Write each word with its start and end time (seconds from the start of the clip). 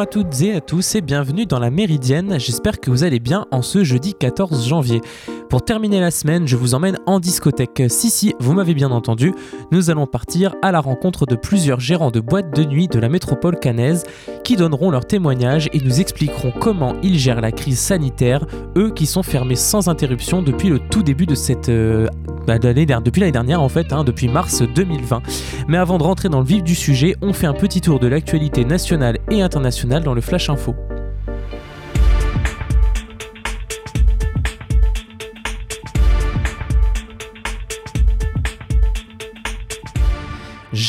Bonjour 0.00 0.08
à 0.08 0.24
toutes 0.24 0.40
et 0.40 0.54
à 0.54 0.60
tous 0.62 0.94
et 0.94 1.02
bienvenue 1.02 1.44
dans 1.44 1.58
la 1.58 1.70
Méridienne, 1.70 2.40
j'espère 2.40 2.80
que 2.80 2.90
vous 2.90 3.04
allez 3.04 3.20
bien 3.20 3.46
en 3.50 3.60
ce 3.60 3.84
jeudi 3.84 4.14
14 4.14 4.66
janvier. 4.66 5.02
Pour 5.50 5.64
terminer 5.64 5.98
la 5.98 6.12
semaine, 6.12 6.46
je 6.46 6.54
vous 6.54 6.76
emmène 6.76 6.96
en 7.06 7.18
discothèque. 7.18 7.82
Si 7.88 8.08
si, 8.08 8.34
vous 8.38 8.52
m'avez 8.52 8.72
bien 8.72 8.92
entendu, 8.92 9.34
nous 9.72 9.90
allons 9.90 10.06
partir 10.06 10.54
à 10.62 10.70
la 10.70 10.78
rencontre 10.78 11.26
de 11.26 11.34
plusieurs 11.34 11.80
gérants 11.80 12.12
de 12.12 12.20
boîtes 12.20 12.54
de 12.54 12.62
nuit 12.62 12.86
de 12.86 13.00
la 13.00 13.08
métropole 13.08 13.58
cannaise 13.58 14.04
qui 14.44 14.54
donneront 14.54 14.92
leur 14.92 15.04
témoignage 15.04 15.68
et 15.72 15.80
nous 15.80 16.00
expliqueront 16.00 16.52
comment 16.52 16.94
ils 17.02 17.18
gèrent 17.18 17.40
la 17.40 17.50
crise 17.50 17.80
sanitaire, 17.80 18.46
eux 18.76 18.92
qui 18.92 19.06
sont 19.06 19.24
fermés 19.24 19.56
sans 19.56 19.88
interruption 19.88 20.40
depuis 20.40 20.68
le 20.68 20.78
tout 20.78 21.02
début 21.02 21.26
de 21.26 21.34
cette 21.34 21.68
euh, 21.68 22.06
bah, 22.46 22.60
depuis 22.60 23.20
l'année 23.20 23.32
dernière 23.32 23.60
en 23.60 23.68
fait, 23.68 23.92
hein, 23.92 24.04
depuis 24.04 24.28
mars 24.28 24.62
2020. 24.62 25.20
Mais 25.66 25.78
avant 25.78 25.98
de 25.98 26.04
rentrer 26.04 26.28
dans 26.28 26.38
le 26.38 26.46
vif 26.46 26.62
du 26.62 26.76
sujet, 26.76 27.16
on 27.22 27.32
fait 27.32 27.48
un 27.48 27.54
petit 27.54 27.80
tour 27.80 27.98
de 27.98 28.06
l'actualité 28.06 28.64
nationale 28.64 29.18
et 29.32 29.42
internationale 29.42 30.04
dans 30.04 30.14
le 30.14 30.20
Flash 30.20 30.48
Info. 30.48 30.76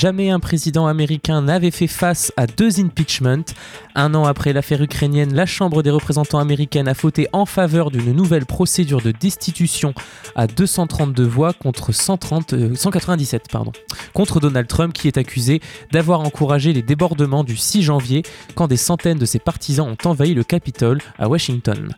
Jamais 0.01 0.31
un 0.31 0.39
président 0.39 0.87
américain 0.87 1.43
n'avait 1.43 1.69
fait 1.69 1.85
face 1.85 2.33
à 2.35 2.47
deux 2.47 2.79
impeachments. 2.79 3.45
Un 3.93 4.15
an 4.15 4.25
après 4.25 4.51
l'affaire 4.51 4.81
ukrainienne, 4.81 5.35
la 5.35 5.45
Chambre 5.45 5.83
des 5.83 5.91
représentants 5.91 6.39
américaine 6.39 6.87
a 6.87 6.93
voté 6.93 7.27
en 7.33 7.45
faveur 7.45 7.91
d'une 7.91 8.11
nouvelle 8.11 8.47
procédure 8.47 8.99
de 8.99 9.11
destitution 9.11 9.93
à 10.35 10.47
232 10.47 11.23
voix 11.23 11.53
contre 11.53 11.91
130, 11.91 12.75
197 12.75 13.43
euh, 13.43 13.45
pardon, 13.51 13.73
contre 14.13 14.39
Donald 14.39 14.65
Trump 14.67 14.91
qui 14.91 15.07
est 15.07 15.19
accusé 15.19 15.61
d'avoir 15.91 16.21
encouragé 16.21 16.73
les 16.73 16.81
débordements 16.81 17.43
du 17.43 17.55
6 17.55 17.83
janvier 17.83 18.23
quand 18.55 18.67
des 18.67 18.77
centaines 18.77 19.19
de 19.19 19.25
ses 19.27 19.37
partisans 19.37 19.87
ont 19.87 20.09
envahi 20.09 20.33
le 20.33 20.43
Capitole 20.43 20.97
à 21.19 21.29
Washington. 21.29 21.89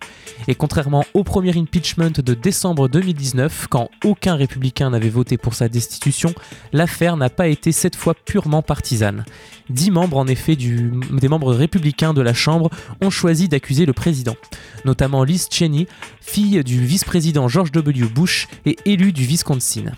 Et 0.50 0.56
contrairement 0.56 1.06
au 1.14 1.24
premier 1.24 1.58
impeachment 1.58 2.12
de 2.12 2.34
décembre 2.34 2.90
2019, 2.90 3.68
quand 3.70 3.90
aucun 4.04 4.36
républicain 4.36 4.90
n'avait 4.90 5.08
voté 5.08 5.38
pour 5.38 5.54
sa 5.54 5.70
destitution, 5.70 6.34
l'affaire 6.74 7.16
n'a 7.16 7.30
pas 7.30 7.48
été 7.48 7.72
cette 7.72 7.93
fois 7.96 8.14
purement 8.14 8.62
partisane. 8.62 9.26
Dix 9.70 9.92
membres, 9.92 10.18
en 10.18 10.28
effet, 10.28 10.56
des 10.56 11.28
membres 11.28 11.54
républicains 11.54 12.14
de 12.14 12.22
la 12.22 12.34
Chambre 12.34 12.70
ont 13.02 13.10
choisi 13.10 13.48
d'accuser 13.48 13.86
le 13.86 13.94
président, 13.94 14.36
notamment 14.86 15.24
Liz 15.24 15.48
Cheney, 15.50 15.88
fille 16.22 16.64
du 16.64 16.86
vice-président 16.86 17.48
George 17.48 17.72
W. 17.72 18.06
Bush 18.06 18.48
et 18.66 18.78
élue 18.86 19.14
du 19.14 19.24
Wisconsin. 19.24 19.92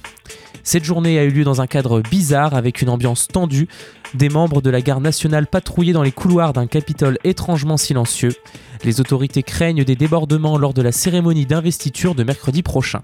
Cette 0.67 0.83
journée 0.83 1.19
a 1.19 1.23
eu 1.23 1.29
lieu 1.29 1.43
dans 1.43 1.61
un 1.61 1.67
cadre 1.67 2.01
bizarre 2.01 2.55
avec 2.55 2.81
une 2.81 2.89
ambiance 2.89 3.27
tendue, 3.27 3.67
des 4.15 4.29
membres 4.29 4.63
de 4.63 4.71
la 4.71 4.81
garde 4.81 5.03
nationale 5.03 5.45
patrouillaient 5.45 5.93
dans 5.93 6.01
les 6.01 6.11
couloirs 6.11 6.53
d'un 6.53 6.65
Capitole 6.65 7.19
étrangement 7.23 7.77
silencieux. 7.77 8.33
Les 8.83 8.99
autorités 8.99 9.43
craignent 9.43 9.83
des 9.83 9.95
débordements 9.95 10.57
lors 10.57 10.73
de 10.73 10.81
la 10.81 10.91
cérémonie 10.91 11.45
d'investiture 11.45 12.15
de 12.15 12.23
mercredi 12.23 12.63
prochain. 12.63 13.03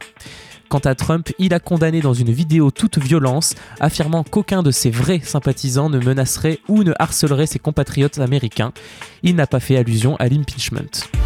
Quant 0.69 0.79
à 0.79 0.95
Trump, 0.95 1.29
il 1.37 1.53
a 1.53 1.59
condamné 1.59 2.01
dans 2.01 2.15
une 2.15 2.31
vidéo 2.31 2.71
toute 2.71 2.97
violence, 2.97 3.53
affirmant 3.79 4.23
qu'aucun 4.23 4.63
de 4.63 4.71
ses 4.71 4.89
vrais 4.89 5.21
sympathisants 5.23 5.91
ne 5.91 5.99
menacerait 5.99 6.59
ou 6.67 6.83
ne 6.83 6.93
harcelerait 6.97 7.45
ses 7.45 7.59
compatriotes 7.59 8.17
américains. 8.17 8.71
Il 9.21 9.35
n'a 9.35 9.45
pas 9.45 9.59
fait 9.59 9.77
allusion 9.77 10.15
à 10.15 10.27
l'impeachment. 10.29 11.20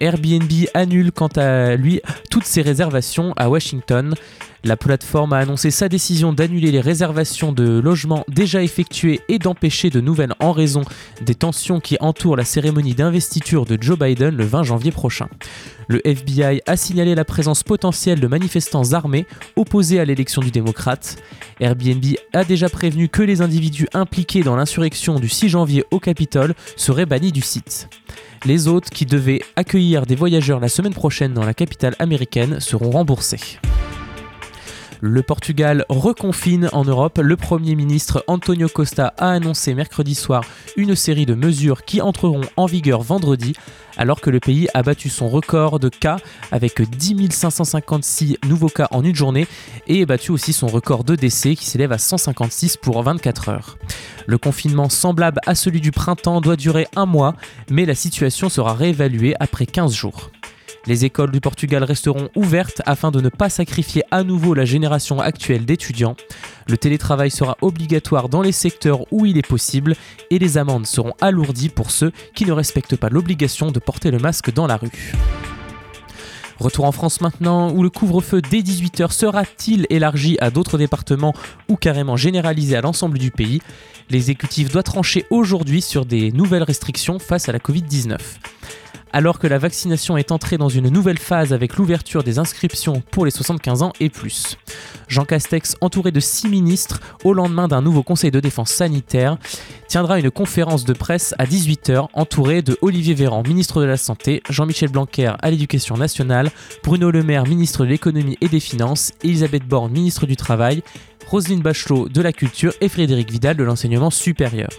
Airbnb 0.00 0.50
annule 0.74 1.12
quant 1.12 1.28
à 1.28 1.76
lui 1.76 2.00
toutes 2.30 2.46
ses 2.46 2.62
réservations 2.62 3.32
à 3.36 3.48
Washington. 3.48 4.14
La 4.62 4.76
plateforme 4.76 5.32
a 5.32 5.38
annoncé 5.38 5.70
sa 5.70 5.88
décision 5.88 6.34
d'annuler 6.34 6.70
les 6.70 6.82
réservations 6.82 7.52
de 7.52 7.78
logements 7.78 8.24
déjà 8.28 8.62
effectuées 8.62 9.20
et 9.28 9.38
d'empêcher 9.38 9.88
de 9.88 10.00
nouvelles 10.00 10.34
en 10.38 10.52
raison 10.52 10.82
des 11.22 11.34
tensions 11.34 11.80
qui 11.80 11.96
entourent 12.00 12.36
la 12.36 12.44
cérémonie 12.44 12.94
d'investiture 12.94 13.64
de 13.64 13.78
Joe 13.80 13.98
Biden 13.98 14.36
le 14.36 14.44
20 14.44 14.64
janvier 14.64 14.90
prochain. 14.90 15.28
Le 15.88 16.06
FBI 16.06 16.60
a 16.66 16.76
signalé 16.76 17.14
la 17.14 17.24
présence 17.24 17.62
potentielle 17.62 18.20
de 18.20 18.26
manifestants 18.26 18.92
armés 18.92 19.26
opposés 19.56 19.98
à 19.98 20.04
l'élection 20.04 20.42
du 20.42 20.50
démocrate. 20.50 21.16
Airbnb 21.58 22.04
a 22.34 22.44
déjà 22.44 22.68
prévenu 22.68 23.08
que 23.08 23.22
les 23.22 23.40
individus 23.40 23.88
impliqués 23.94 24.42
dans 24.42 24.56
l'insurrection 24.56 25.18
du 25.18 25.30
6 25.30 25.48
janvier 25.48 25.84
au 25.90 26.00
Capitole 26.00 26.54
seraient 26.76 27.06
bannis 27.06 27.32
du 27.32 27.40
site. 27.40 27.88
Les 28.46 28.68
autres 28.68 28.88
qui 28.88 29.04
devaient 29.04 29.42
accueillir 29.56 30.06
des 30.06 30.16
voyageurs 30.16 30.60
la 30.60 30.70
semaine 30.70 30.94
prochaine 30.94 31.34
dans 31.34 31.44
la 31.44 31.52
capitale 31.52 31.94
américaine 31.98 32.58
seront 32.58 32.90
remboursés. 32.90 33.58
Le 35.02 35.22
Portugal 35.22 35.86
reconfine 35.88 36.68
en 36.72 36.84
Europe. 36.84 37.18
Le 37.22 37.36
Premier 37.36 37.74
ministre 37.74 38.22
Antonio 38.26 38.68
Costa 38.68 39.14
a 39.18 39.30
annoncé 39.30 39.74
mercredi 39.74 40.14
soir 40.14 40.44
une 40.76 40.94
série 40.94 41.24
de 41.24 41.34
mesures 41.34 41.84
qui 41.84 42.02
entreront 42.02 42.42
en 42.56 42.66
vigueur 42.66 43.02
vendredi, 43.02 43.54
alors 43.96 44.20
que 44.20 44.28
le 44.28 44.40
pays 44.40 44.68
a 44.74 44.82
battu 44.82 45.08
son 45.08 45.28
record 45.28 45.78
de 45.78 45.88
cas 45.88 46.18
avec 46.52 46.82
10 46.82 47.30
556 47.30 48.38
nouveaux 48.46 48.68
cas 48.68 48.88
en 48.90 49.02
une 49.02 49.14
journée 49.14 49.46
et 49.86 50.02
a 50.02 50.06
battu 50.06 50.32
aussi 50.32 50.52
son 50.52 50.66
record 50.66 51.04
de 51.04 51.14
décès 51.14 51.56
qui 51.56 51.64
s'élève 51.64 51.92
à 51.92 51.98
156 51.98 52.76
pour 52.76 53.02
24 53.02 53.48
heures. 53.48 53.78
Le 54.30 54.38
confinement 54.38 54.88
semblable 54.88 55.40
à 55.44 55.56
celui 55.56 55.80
du 55.80 55.90
printemps 55.90 56.40
doit 56.40 56.54
durer 56.54 56.86
un 56.94 57.04
mois, 57.04 57.34
mais 57.68 57.84
la 57.84 57.96
situation 57.96 58.48
sera 58.48 58.74
réévaluée 58.74 59.34
après 59.40 59.66
15 59.66 59.92
jours. 59.92 60.30
Les 60.86 61.04
écoles 61.04 61.32
du 61.32 61.40
Portugal 61.40 61.82
resteront 61.82 62.28
ouvertes 62.36 62.80
afin 62.86 63.10
de 63.10 63.20
ne 63.20 63.28
pas 63.28 63.48
sacrifier 63.48 64.04
à 64.12 64.22
nouveau 64.22 64.54
la 64.54 64.64
génération 64.64 65.18
actuelle 65.18 65.64
d'étudiants. 65.64 66.14
Le 66.68 66.78
télétravail 66.78 67.32
sera 67.32 67.56
obligatoire 67.60 68.28
dans 68.28 68.40
les 68.40 68.52
secteurs 68.52 69.00
où 69.12 69.26
il 69.26 69.36
est 69.36 69.44
possible 69.44 69.96
et 70.30 70.38
les 70.38 70.58
amendes 70.58 70.86
seront 70.86 71.14
alourdies 71.20 71.68
pour 71.68 71.90
ceux 71.90 72.12
qui 72.32 72.46
ne 72.46 72.52
respectent 72.52 72.94
pas 72.94 73.08
l'obligation 73.08 73.72
de 73.72 73.80
porter 73.80 74.12
le 74.12 74.20
masque 74.20 74.54
dans 74.54 74.68
la 74.68 74.76
rue. 74.76 75.12
Retour 76.60 76.84
en 76.84 76.92
France 76.92 77.22
maintenant, 77.22 77.72
où 77.72 77.82
le 77.82 77.88
couvre-feu 77.88 78.42
dès 78.42 78.60
18h 78.60 79.12
sera-t-il 79.12 79.86
élargi 79.88 80.36
à 80.40 80.50
d'autres 80.50 80.76
départements 80.76 81.32
ou 81.70 81.76
carrément 81.76 82.16
généralisé 82.16 82.76
à 82.76 82.82
l'ensemble 82.82 83.18
du 83.18 83.30
pays? 83.30 83.62
L'exécutif 84.10 84.70
doit 84.70 84.82
trancher 84.82 85.24
aujourd'hui 85.30 85.80
sur 85.80 86.04
des 86.04 86.32
nouvelles 86.32 86.62
restrictions 86.62 87.18
face 87.18 87.48
à 87.48 87.52
la 87.52 87.60
Covid-19 87.60 88.18
alors 89.12 89.38
que 89.38 89.46
la 89.46 89.58
vaccination 89.58 90.16
est 90.16 90.32
entrée 90.32 90.58
dans 90.58 90.68
une 90.68 90.88
nouvelle 90.88 91.18
phase 91.18 91.52
avec 91.52 91.76
l'ouverture 91.76 92.22
des 92.22 92.38
inscriptions 92.38 93.02
pour 93.10 93.24
les 93.24 93.30
75 93.30 93.82
ans 93.82 93.92
et 94.00 94.08
plus. 94.08 94.56
Jean 95.08 95.24
Castex, 95.24 95.76
entouré 95.80 96.12
de 96.12 96.20
six 96.20 96.48
ministres, 96.48 97.00
au 97.24 97.32
lendemain 97.32 97.68
d'un 97.68 97.82
nouveau 97.82 98.02
conseil 98.02 98.30
de 98.30 98.40
défense 98.40 98.70
sanitaire, 98.70 99.38
tiendra 99.88 100.20
une 100.20 100.30
conférence 100.30 100.84
de 100.84 100.92
presse 100.92 101.34
à 101.38 101.46
18h 101.46 102.08
entouré 102.12 102.62
de 102.62 102.78
Olivier 102.80 103.14
Véran, 103.14 103.42
ministre 103.42 103.80
de 103.80 103.86
la 103.86 103.96
Santé, 103.96 104.42
Jean-Michel 104.48 104.90
Blanquer 104.90 105.32
à 105.40 105.50
l'Éducation 105.50 105.96
nationale, 105.96 106.50
Bruno 106.84 107.10
Le 107.10 107.22
Maire, 107.22 107.46
ministre 107.46 107.84
de 107.84 107.90
l'Économie 107.90 108.38
et 108.40 108.48
des 108.48 108.60
Finances, 108.60 109.12
Elisabeth 109.24 109.66
Borne, 109.66 109.92
ministre 109.92 110.26
du 110.26 110.36
Travail, 110.36 110.82
Roselyne 111.26 111.60
Bachelot 111.60 112.08
de 112.08 112.22
la 112.22 112.32
Culture 112.32 112.72
et 112.80 112.88
Frédéric 112.88 113.30
Vidal 113.30 113.56
de 113.56 113.62
l'Enseignement 113.62 114.10
supérieur. 114.10 114.70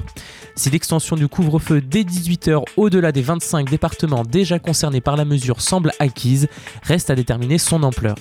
Si 0.56 0.70
l'extension 0.70 1.16
du 1.16 1.30
couvre-feu 1.30 1.82
dès 1.82 2.02
18h 2.02 2.64
au-delà 2.76 3.12
des 3.14 3.22
25 3.22 3.70
départements 3.70 4.21
déjà 4.24 4.60
concernés 4.60 5.02
par 5.02 5.16
la 5.16 5.26
mesure 5.26 5.62
semble 5.62 5.92
acquise, 6.00 6.48
reste 6.84 7.10
à 7.10 7.16
déterminer 7.16 7.58
son 7.58 7.84
ampleur. 7.84 8.16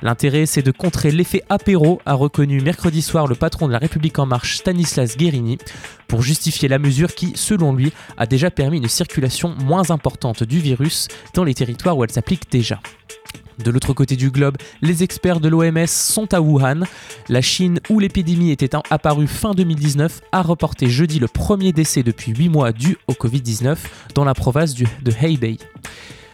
L'intérêt, 0.00 0.46
c'est 0.46 0.62
de 0.62 0.70
contrer 0.70 1.10
l'effet 1.10 1.42
apéro, 1.48 2.00
a 2.06 2.14
reconnu 2.14 2.60
mercredi 2.60 3.02
soir 3.02 3.26
le 3.26 3.34
patron 3.34 3.66
de 3.66 3.72
la 3.72 3.78
République 3.78 4.18
en 4.18 4.26
marche 4.26 4.58
Stanislas 4.58 5.16
Guérini, 5.16 5.58
pour 6.06 6.22
justifier 6.22 6.68
la 6.68 6.78
mesure 6.78 7.14
qui, 7.14 7.32
selon 7.34 7.72
lui, 7.72 7.92
a 8.16 8.26
déjà 8.26 8.50
permis 8.50 8.78
une 8.78 8.88
circulation 8.88 9.54
moins 9.64 9.90
importante 9.90 10.44
du 10.44 10.60
virus 10.60 11.08
dans 11.34 11.44
les 11.44 11.54
territoires 11.54 11.96
où 11.96 12.04
elle 12.04 12.12
s'applique 12.12 12.50
déjà. 12.50 12.80
De 13.58 13.72
l'autre 13.72 13.92
côté 13.92 14.14
du 14.14 14.30
globe, 14.30 14.56
les 14.82 15.02
experts 15.02 15.40
de 15.40 15.48
l'OMS 15.48 15.86
sont 15.86 16.32
à 16.32 16.40
Wuhan. 16.40 16.82
La 17.28 17.42
Chine, 17.42 17.80
où 17.90 17.98
l'épidémie 17.98 18.52
était 18.52 18.76
apparue 18.88 19.26
fin 19.26 19.50
2019, 19.52 20.20
a 20.30 20.42
reporté 20.42 20.88
jeudi 20.88 21.18
le 21.18 21.26
premier 21.26 21.72
décès 21.72 22.04
depuis 22.04 22.32
8 22.32 22.48
mois 22.50 22.72
dû 22.72 22.98
au 23.08 23.14
Covid-19 23.14 23.76
dans 24.14 24.24
la 24.24 24.34
province 24.34 24.74
de 24.76 25.10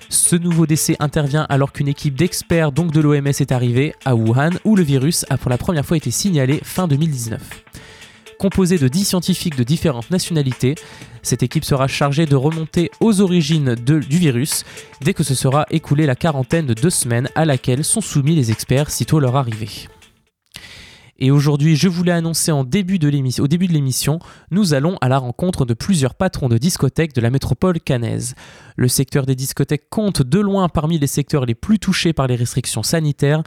Ce 0.08 0.37
nouveau 0.37 0.67
décès 0.67 0.96
intervient 1.00 1.46
alors 1.49 1.73
qu'une 1.73 1.88
équipe 1.88 2.14
d'experts 2.14 2.73
donc 2.73 2.93
de 2.93 3.00
l'OMS 3.00 3.26
est 3.26 3.52
arrivée 3.52 3.94
à 4.05 4.14
Wuhan 4.14 4.50
où 4.64 4.76
le 4.76 4.82
virus 4.82 5.25
a 5.29 5.37
pour 5.37 5.50
la 5.50 5.58
première 5.58 5.85
fois 5.85 5.96
été 5.96 6.11
signalé 6.11 6.61
fin 6.62 6.87
2019. 6.87 7.41
Composée 8.38 8.79
de 8.79 8.88
10 8.88 9.05
scientifiques 9.05 9.56
de 9.56 9.64
différentes 9.64 10.11
nationalités, 10.11 10.75
cette 11.23 11.43
équipe 11.43 11.64
sera 11.64 11.88
chargée 11.88 12.26
de 12.26 12.37
remonter 12.37 12.91
aux 13.00 13.20
origines 13.20 13.75
du 13.75 14.19
virus 14.19 14.64
dès 15.00 15.14
que 15.14 15.23
ce 15.23 15.35
sera 15.35 15.67
écoulé 15.70 16.06
la 16.06 16.14
quarantaine 16.14 16.67
de 16.67 16.75
deux 16.75 16.91
semaines 16.91 17.29
à 17.35 17.44
laquelle 17.44 17.85
sont 17.85 18.00
soumis 18.00 18.35
les 18.35 18.50
experts 18.50 18.91
sitôt 18.91 19.20
leur 19.20 19.37
arrivée. 19.37 19.88
Et 21.24 21.30
aujourd'hui, 21.30 21.74
je 21.74 21.88
en 22.52 22.64
début 22.64 22.98
de 22.98 23.08
au 23.40 23.48
début 23.48 23.66
de 23.66 23.72
l'émission, 23.72 24.18
nous 24.50 24.74
allons 24.74 24.98
à 25.00 25.08
la 25.08 25.16
rencontre 25.16 25.64
de 25.64 25.72
plusieurs 25.72 26.16
patrons 26.16 26.50
de 26.50 26.58
discothèques 26.58 27.14
de 27.14 27.22
la 27.22 27.30
métropole 27.30 27.80
cannaise. 27.80 28.34
Le 28.76 28.88
secteur 28.88 29.24
des 29.24 29.34
discothèques 29.34 29.88
compte 29.88 30.20
de 30.20 30.38
loin 30.38 30.68
parmi 30.68 30.98
les 30.98 31.06
secteurs 31.06 31.46
les 31.46 31.54
plus 31.54 31.78
touchés 31.78 32.12
par 32.12 32.26
les 32.26 32.36
restrictions 32.36 32.82
sanitaires, 32.82 33.42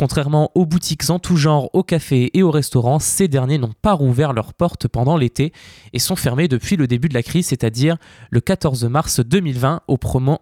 Contrairement 0.00 0.50
aux 0.54 0.64
boutiques 0.64 1.10
en 1.10 1.18
tout 1.18 1.36
genre, 1.36 1.68
aux 1.74 1.82
cafés 1.82 2.30
et 2.32 2.42
aux 2.42 2.50
restaurants, 2.50 3.00
ces 3.00 3.28
derniers 3.28 3.58
n'ont 3.58 3.74
pas 3.82 3.92
rouvert 3.92 4.32
leurs 4.32 4.54
portes 4.54 4.88
pendant 4.88 5.18
l'été 5.18 5.52
et 5.92 5.98
sont 5.98 6.16
fermés 6.16 6.48
depuis 6.48 6.76
le 6.76 6.86
début 6.86 7.10
de 7.10 7.12
la 7.12 7.22
crise, 7.22 7.48
c'est-à-dire 7.48 7.98
le 8.30 8.40
14 8.40 8.86
mars 8.86 9.20
2020, 9.20 9.82
au, 9.88 9.98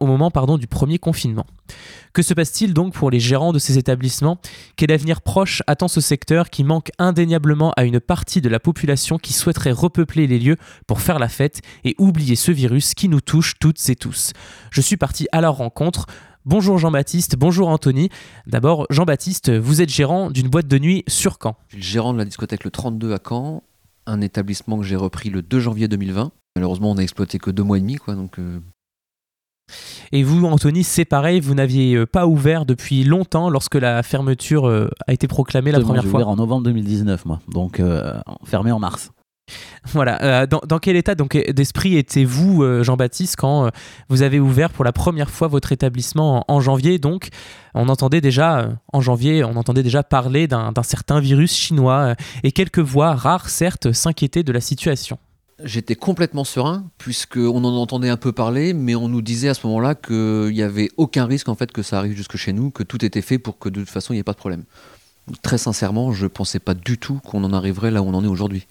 moment 0.07 0.31
du 0.59 0.69
premier 0.69 1.01
confinement. 1.01 1.45
Que 2.13 2.23
se 2.23 2.35
passe-t-il 2.35 2.73
donc 2.73 2.95
pour 2.95 3.11
les 3.11 3.19
gérants 3.19 3.53
de 3.53 3.59
ces 3.59 3.79
établissements? 3.79 4.39
Quel 4.77 4.93
avenir 4.93 5.23
proche 5.23 5.61
attend 5.67 5.89
ce 5.89 6.01
secteur 6.01 6.51
qui 6.51 6.63
manque 6.63 6.93
indéniablement 7.01 7.73
à 7.77 7.83
une 7.83 7.99
partie 7.99 8.41
de 8.41 8.49
la 8.49 8.61
population 8.61 9.19
qui 9.19 9.33
souhaiterait 9.33 9.73
repeupler 9.73 10.29
les 10.29 10.39
lieux 10.39 10.57
pour 10.87 11.01
faire 11.01 11.19
la 11.19 11.29
fête 11.29 11.63
et 11.83 11.97
oublier 11.99 12.37
ce 12.37 12.53
virus 12.53 12.95
qui 12.95 13.09
nous 13.09 13.21
touche 13.21 13.55
toutes 13.59 13.89
et 13.89 13.97
tous? 13.97 14.35
Je 14.71 14.81
suis 14.81 14.97
parti 14.97 15.27
à 15.33 15.41
leur 15.41 15.57
rencontre. 15.57 16.07
Bonjour 16.49 16.79
Jean-Baptiste, 16.79 17.37
bonjour 17.37 17.69
Anthony. 17.69 18.09
D'abord, 18.47 18.87
Jean-Baptiste, 18.89 19.51
vous 19.51 19.83
êtes 19.83 19.91
gérant 19.91 20.31
d'une 20.31 20.49
boîte 20.49 20.67
de 20.67 20.79
nuit 20.79 21.05
sur 21.07 21.37
Caen. 21.43 21.57
Je 21.69 21.75
suis 21.75 21.85
gérant 21.85 22.15
de 22.15 22.19
la 22.19 22.25
discothèque 22.25 22.65
Le 22.65 22.71
32 22.71 23.13
à 23.13 23.19
Caen, 23.23 23.63
un 24.07 24.23
établissement 24.23 24.79
que 24.79 24.85
j'ai 24.85 24.97
repris 24.97 25.29
le 25.29 25.43
2 25.43 25.61
janvier 25.61 25.89
2020. 25.89 26.33
Malheureusement, 26.57 26.93
on 26.93 26.95
n'a 26.95 27.03
exploité 27.03 27.39
que 27.39 27.51
deux 27.51 27.65
mois 27.65 27.77
et 27.77 27.83
demi, 27.83 27.97
quoi, 27.97 28.15
donc 28.15 28.39
euh, 28.39 28.61
et 30.11 30.23
vous, 30.23 30.47
Anthony, 30.47 30.85
c'est 30.85 31.05
pareil, 31.05 31.41
vous 31.41 31.53
n'aviez 31.53 31.95
euh, 31.95 32.07
pas 32.07 32.27
ouvert 32.27 32.65
depuis 32.65 33.05
longtemps 33.05 33.51
lorsque 33.51 33.75
la 33.75 34.03
fermeture 34.03 34.67
euh, 34.67 34.89
a 35.07 35.13
été 35.13 35.29
proclamée 35.29 35.71
la 35.71 35.81
première 35.81 36.03
fois. 36.05 36.21
ouvert 36.21 36.29
en 36.31 36.37
novembre 36.37 36.63
2019, 36.63 37.27
moi, 37.27 37.41
donc 37.49 37.83
fermé 38.47 38.73
en 38.73 38.79
mars. 38.79 39.11
Voilà. 39.85 40.23
Euh, 40.23 40.47
dans, 40.47 40.79
quel 40.79 40.97
état 40.97 41.15
d'esprit 41.15 41.97
étiez-vous, 41.97 42.83
Jean-Baptiste, 42.83 43.37
quand 43.37 43.71
vous 44.09 44.23
avez 44.23 44.41
ouvert 44.41 44.71
pour 44.71 44.85
la 44.85 44.93
première 44.93 45.31
fois 45.31 45.49
votre 45.49 45.73
établissement 45.73 46.45
en, 46.49 46.61
janvier? 46.61 46.99
Donc, 46.99 47.29
on 47.75 47.89
entendait 47.89 48.21
déjà 48.21 48.69
en 48.93 49.01
janvier, 49.01 49.45
on 49.45 49.57
entendait 49.57 49.83
déjà 49.83 50.03
parler 50.03 50.47
d'un 50.47 50.73
certain 50.83 51.21
virus 51.21 51.55
chinois 51.55 52.15
et 52.43 52.53
quelques 52.53 52.79
voix 52.79 53.15
rares, 53.15 53.49
certes, 53.49 53.93
s'inquiétaient 53.93 54.43
de 54.43 54.53
la 54.53 54.61
situation. 54.61 55.19
J'étais 55.63 55.97
complètement 55.97 56.45
serein 56.45 56.89
puisqu'on 56.99 57.65
en 57.65 57.77
entendait 57.77 58.09
un 58.09 58.17
peu 58.17 58.31
parler, 58.31 58.73
mais 58.75 58.95
on 58.95 59.09
nous 59.09 59.23
disait 59.23 59.49
à 59.49 59.55
ce 59.55 59.67
moment-là 59.67 59.97
qu'il 59.97 60.53
n'y 60.53 60.63
avait 60.63 60.89
aucun 60.97 61.27
risque 61.27 61.49
en 61.49 61.57
fait 61.57 61.73
que 61.73 61.83
ça 61.83 61.99
arrive 61.99 62.17
jusque 62.17 62.37
chez 62.37 62.53
nous, 62.53 62.71
que 62.71 62.85
tout 62.85 63.05
était 63.05 63.23
fait 63.23 63.39
pour 63.39 63.59
que 63.59 63.69
de 63.69 63.81
toute 63.81 63.91
façon 63.91 64.13
il 64.13 64.17
n'y 64.17 64.21
ait 64.21 64.25
pas 64.25 64.35
de 64.35 64.39
problème. 64.39 64.63
Très 65.43 65.59
sincèrement, 65.59 66.13
je 66.13 66.25
ne 66.25 66.29
pensais 66.29 66.61
pas 66.61 66.75
du 66.75 66.97
tout 66.97 67.21
qu'on 67.25 67.43
en 67.43 67.53
arriverait 67.53 67.91
là 67.91 68.03
où 68.03 68.07
on 68.07 68.15
en 68.15 68.23
est 68.23 68.29
aujourd'hui. 68.29 68.69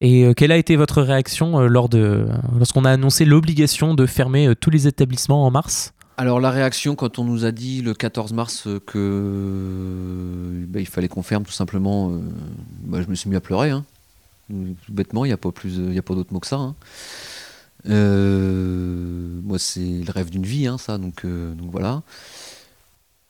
Et 0.00 0.24
euh, 0.24 0.32
quelle 0.32 0.52
a 0.52 0.56
été 0.56 0.76
votre 0.76 1.02
réaction 1.02 1.58
euh, 1.58 1.66
lors 1.66 1.88
de 1.88 2.28
lorsqu'on 2.56 2.84
a 2.84 2.90
annoncé 2.90 3.24
l'obligation 3.24 3.94
de 3.94 4.06
fermer 4.06 4.46
euh, 4.46 4.54
tous 4.54 4.70
les 4.70 4.86
établissements 4.86 5.44
en 5.44 5.50
mars? 5.50 5.92
Alors 6.16 6.40
la 6.40 6.50
réaction 6.50 6.94
quand 6.94 7.18
on 7.18 7.24
nous 7.24 7.44
a 7.44 7.50
dit 7.50 7.82
le 7.82 7.94
14 7.94 8.32
mars 8.32 8.68
que 8.86 10.64
bah, 10.68 10.80
il 10.80 10.86
fallait 10.86 11.08
qu'on 11.08 11.22
ferme 11.22 11.44
tout 11.44 11.52
simplement, 11.52 12.12
bah, 12.84 13.00
je 13.02 13.08
me 13.08 13.14
suis 13.14 13.30
mis 13.30 13.36
à 13.36 13.40
pleurer. 13.40 13.70
Hein. 13.70 13.84
Bêtement, 14.88 15.24
il 15.24 15.28
n'y 15.28 15.34
a 15.34 15.36
pas 15.36 15.52
plus, 15.52 15.76
il 15.76 15.96
a 15.96 16.02
pas 16.02 16.14
d'autre 16.14 16.32
mot 16.32 16.40
que 16.40 16.48
ça. 16.48 16.56
Hein. 16.56 16.74
moi, 17.84 19.58
c'est 19.60 19.80
le 19.80 20.10
rêve 20.10 20.30
d'une 20.30 20.42
vie, 20.42 20.66
hein, 20.66 20.76
ça. 20.76 20.98
Donc, 20.98 21.24
donc 21.24 21.70
voilà. 21.70 22.02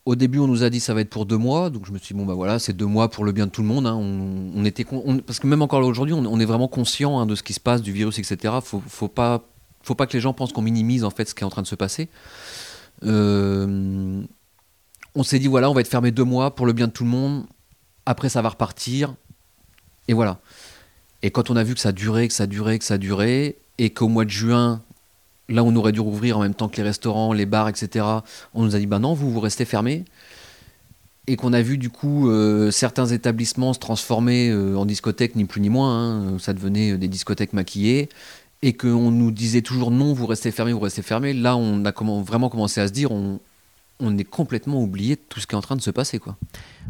Au 0.09 0.17
début, 0.17 0.39
on 0.39 0.47
nous 0.47 0.63
a 0.63 0.71
dit 0.71 0.81
ça 0.81 0.95
va 0.95 1.03
être 1.03 1.11
pour 1.11 1.27
deux 1.27 1.37
mois, 1.37 1.69
donc 1.69 1.85
je 1.85 1.93
me 1.93 1.99
suis 1.99 2.15
dit 2.15 2.19
bon 2.19 2.25
bah 2.25 2.33
voilà, 2.33 2.59
c'est 2.59 2.73
deux 2.73 2.87
mois 2.87 3.11
pour 3.11 3.27
le 3.27 3.33
bien 3.33 3.45
de 3.45 3.51
tout 3.51 3.61
le 3.61 3.69
monde. 3.69 3.87
Hein. 3.87 3.93
On, 3.93 4.65
était 4.65 4.87
parce 5.27 5.39
que 5.39 5.47
même 5.47 5.61
encore 5.61 5.85
aujourd'hui, 5.85 6.15
on, 6.15 6.41
est 6.41 6.47
vraiment 6.47 6.67
conscient 6.67 7.19
hein, 7.19 7.27
de 7.27 7.35
ce 7.35 7.43
qui 7.43 7.53
se 7.53 7.61
passe, 7.61 7.83
du 7.83 7.93
virus, 7.93 8.19
etc. 8.19 8.55
Faut, 8.63 8.83
faut 8.89 9.09
pas, 9.09 9.45
faut 9.83 9.95
pas 9.95 10.07
que 10.07 10.15
les 10.15 10.21
gens 10.21 10.33
pensent 10.33 10.55
qu'on 10.55 10.63
minimise 10.63 11.05
en 11.05 11.11
fait 11.11 11.29
ce 11.29 11.35
qui 11.35 11.43
est 11.43 11.45
en 11.45 11.51
train 11.51 11.61
de 11.61 11.67
se 11.67 11.75
passer. 11.75 12.09
Euh, 13.05 14.23
on 15.15 15.23
s'est 15.25 15.39
dit 15.39 15.47
voilà, 15.47 15.69
on 15.69 15.75
va 15.75 15.83
être 15.83 15.89
fermé 15.89 16.11
deux 16.11 16.25
mois 16.25 16.55
pour 16.55 16.65
le 16.65 16.73
bien 16.73 16.87
de 16.87 16.93
tout 16.93 17.05
le 17.05 17.11
monde. 17.11 17.45
Après, 18.07 18.31
ça 18.31 18.41
va 18.41 18.49
repartir, 18.49 19.15
et 20.09 20.15
voilà. 20.15 20.41
Et 21.21 21.31
quand 21.31 21.51
on 21.51 21.57
a 21.57 21.65
vu 21.65 21.75
que 21.75 21.81
ça 21.81 21.93
durait, 21.93 22.29
que 22.29 22.35
ça 22.35 22.47
durait, 22.47 22.79
que 22.79 22.87
ça 22.87 22.97
durait, 22.97 23.57
et 23.77 23.91
qu'au 23.91 24.09
mois 24.09 24.25
de 24.25 24.31
juin, 24.31 24.81
là 25.49 25.65
on 25.65 25.75
aurait 25.77 25.93
dû 25.93 26.01
rouvrir 26.01 26.39
en 26.39 26.43
même 26.43 26.55
temps 26.55 26.69
que 26.69 26.77
les 26.77 26.83
restaurants, 26.83 27.33
les 27.33 27.47
bars, 27.47 27.69
etc., 27.69 28.05
on 28.55 28.65
nous 28.65 28.77
a 28.77 28.79
dit 28.79 28.87
bah 28.87 28.99
non, 28.99 29.15
vous, 29.15 29.31
vous 29.31 29.41
restez 29.41 29.65
fermés. 29.65 30.05
Et 31.27 31.37
qu'on 31.37 31.53
a 31.53 31.61
vu 31.61 31.77
du 31.77 31.91
coup 31.91 32.31
euh, 32.31 32.71
certains 32.71 33.07
établissements 33.07 33.75
se 33.75 33.79
transformer 33.79 34.49
euh, 34.49 34.77
en 34.77 34.87
discothèques, 34.87 35.37
ni 35.37 35.45
plus 35.45 35.61
ni 35.61 35.69
moins, 35.69 35.95
hein. 35.95 36.39
ça 36.39 36.55
devenait 36.55 36.97
des 36.97 37.09
discothèques 37.09 37.53
maquillées, 37.53 38.09
et 38.63 38.73
qu'on 38.73 39.11
nous 39.11 39.31
disait 39.31 39.63
toujours 39.63 39.91
non, 39.91 40.15
vous 40.15 40.27
restez 40.27 40.51
fermés, 40.51 40.73
vous 40.73 40.81
restez 40.81 41.03
fermés. 41.03 41.35
Là, 41.35 41.57
on 41.57 41.85
a 41.85 41.93
vraiment 42.23 42.49
commencé 42.49 42.81
à 42.81 42.89
se 42.89 42.93
dire, 42.93 43.11
on 44.01 44.17
est 44.17 44.25
complètement 44.25 44.81
oublié 44.81 45.17
de 45.17 45.21
tout 45.29 45.41
ce 45.41 45.47
qui 45.47 45.55
est 45.55 45.59
en 45.59 45.63
train 45.63 45.77
de 45.77 45.83
se 45.83 45.91
passer. 45.91 46.19
quoi. 46.19 46.37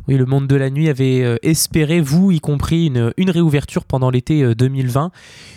Oui, 0.06 0.16
le 0.16 0.26
monde 0.26 0.46
de 0.46 0.56
la 0.56 0.70
nuit 0.70 0.88
avait 0.88 1.22
euh, 1.22 1.36
espéré, 1.42 2.00
vous 2.00 2.30
y 2.30 2.40
compris, 2.40 2.86
une, 2.86 3.12
une 3.16 3.30
réouverture 3.30 3.84
pendant 3.84 4.10
l'été 4.10 4.54
2020. 4.54 5.04
Euh, 5.04 5.08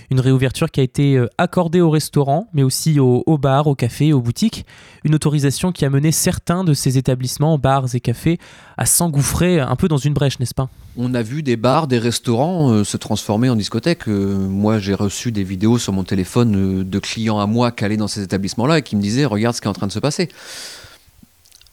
une 0.10 0.20
réouverture 0.20 0.70
qui 0.72 0.82
a 0.82 0.84
été 0.84 1.16
euh, 1.16 1.28
accordée 1.38 1.80
aux 1.80 1.90
restaurants, 1.90 2.50
mais 2.54 2.64
aussi 2.64 3.00
aux, 3.00 3.38
bars, 3.38 3.68
aux 3.68 3.76
cafés, 3.76 4.12
aux 4.12 4.22
boutiques. 4.22 4.66
Une 5.06 5.16
autorisation 5.16 5.72
qui 5.72 5.86
a 5.86 5.90
mené 5.90 6.12
certains 6.12 6.66
de 6.66 6.74
ces 6.74 6.98
établissements, 6.98 7.58
bars 7.58 7.86
et 7.94 8.02
cafés, 8.02 8.38
à 8.78 8.86
s'engouffrer 8.86 9.62
un 9.62 9.76
peu 9.78 9.88
dans 9.88 9.98
une 9.98 10.14
brèche, 10.14 10.40
n'est-ce 10.40 10.54
pas? 10.54 10.70
On 10.98 11.14
a 11.14 11.22
vu 11.22 11.44
des 11.44 11.56
bars, 11.56 11.88
des 11.88 12.00
restaurants 12.00 12.84
se 12.84 12.98
transformer 12.98 13.50
en 13.50 13.56
discothèques. 13.56 14.08
moi, 14.08 14.80
j'ai 14.80 14.94
reçu 14.94 15.32
des 15.32 15.44
vidéos 15.44 15.78
sur 15.78 15.94
mon 15.94 16.04
téléphone 16.04 16.84
de 16.84 17.00
clients 17.00 17.40
à 17.40 17.46
moi 17.46 17.72
qui 17.72 17.86
allaient 17.86 17.96
dans 17.96 18.10
ces 18.10 18.22
établissements-là 18.22 18.80
et 18.80 18.82
qui 18.82 18.98
me 18.98 19.02
disaient 19.02 19.24
Regarde 19.24 19.56
ce 19.56 19.62
qui 19.62 19.68
est 19.68 19.70
en 19.70 19.74
train 19.74 19.88
de 19.88 19.94
se 19.94 20.00
passer. 20.00 20.28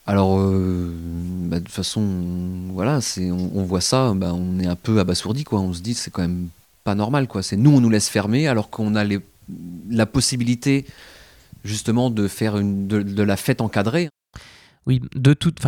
Alors, 0.08 0.40
euh, 0.40 0.90
bah, 1.50 1.58
de 1.58 1.64
toute 1.64 1.74
façon, 1.74 2.02
voilà, 2.72 2.98
on, 3.18 3.62
voit 3.64 3.82
ça, 3.82 4.14
bah, 4.16 4.32
on 4.32 4.58
est 4.58 4.66
un 4.66 4.74
peu 4.74 5.00
abasourdi, 5.00 5.44
quoi. 5.44 5.60
On 5.60 5.74
se 5.74 5.82
dit, 5.82 5.92
c'est 5.92 6.10
quand 6.10 6.22
même 6.22 6.48
pas 6.82 6.94
normal, 6.94 7.28
quoi. 7.28 7.42
C'est 7.42 7.58
nous, 7.58 7.72
on 7.72 7.80
nous 7.82 7.90
laisse 7.90 8.08
fermer, 8.08 8.48
alors 8.48 8.70
qu'on 8.70 8.94
a 8.94 9.04
la 9.90 10.06
possibilité, 10.06 10.86
justement, 11.62 12.08
de 12.08 12.26
faire 12.26 12.54
de, 12.54 13.22
la 13.22 13.36
fête 13.36 13.60
encadrée. 13.60 14.08
Oui, 14.86 15.02
de 15.14 15.34
toute, 15.34 15.60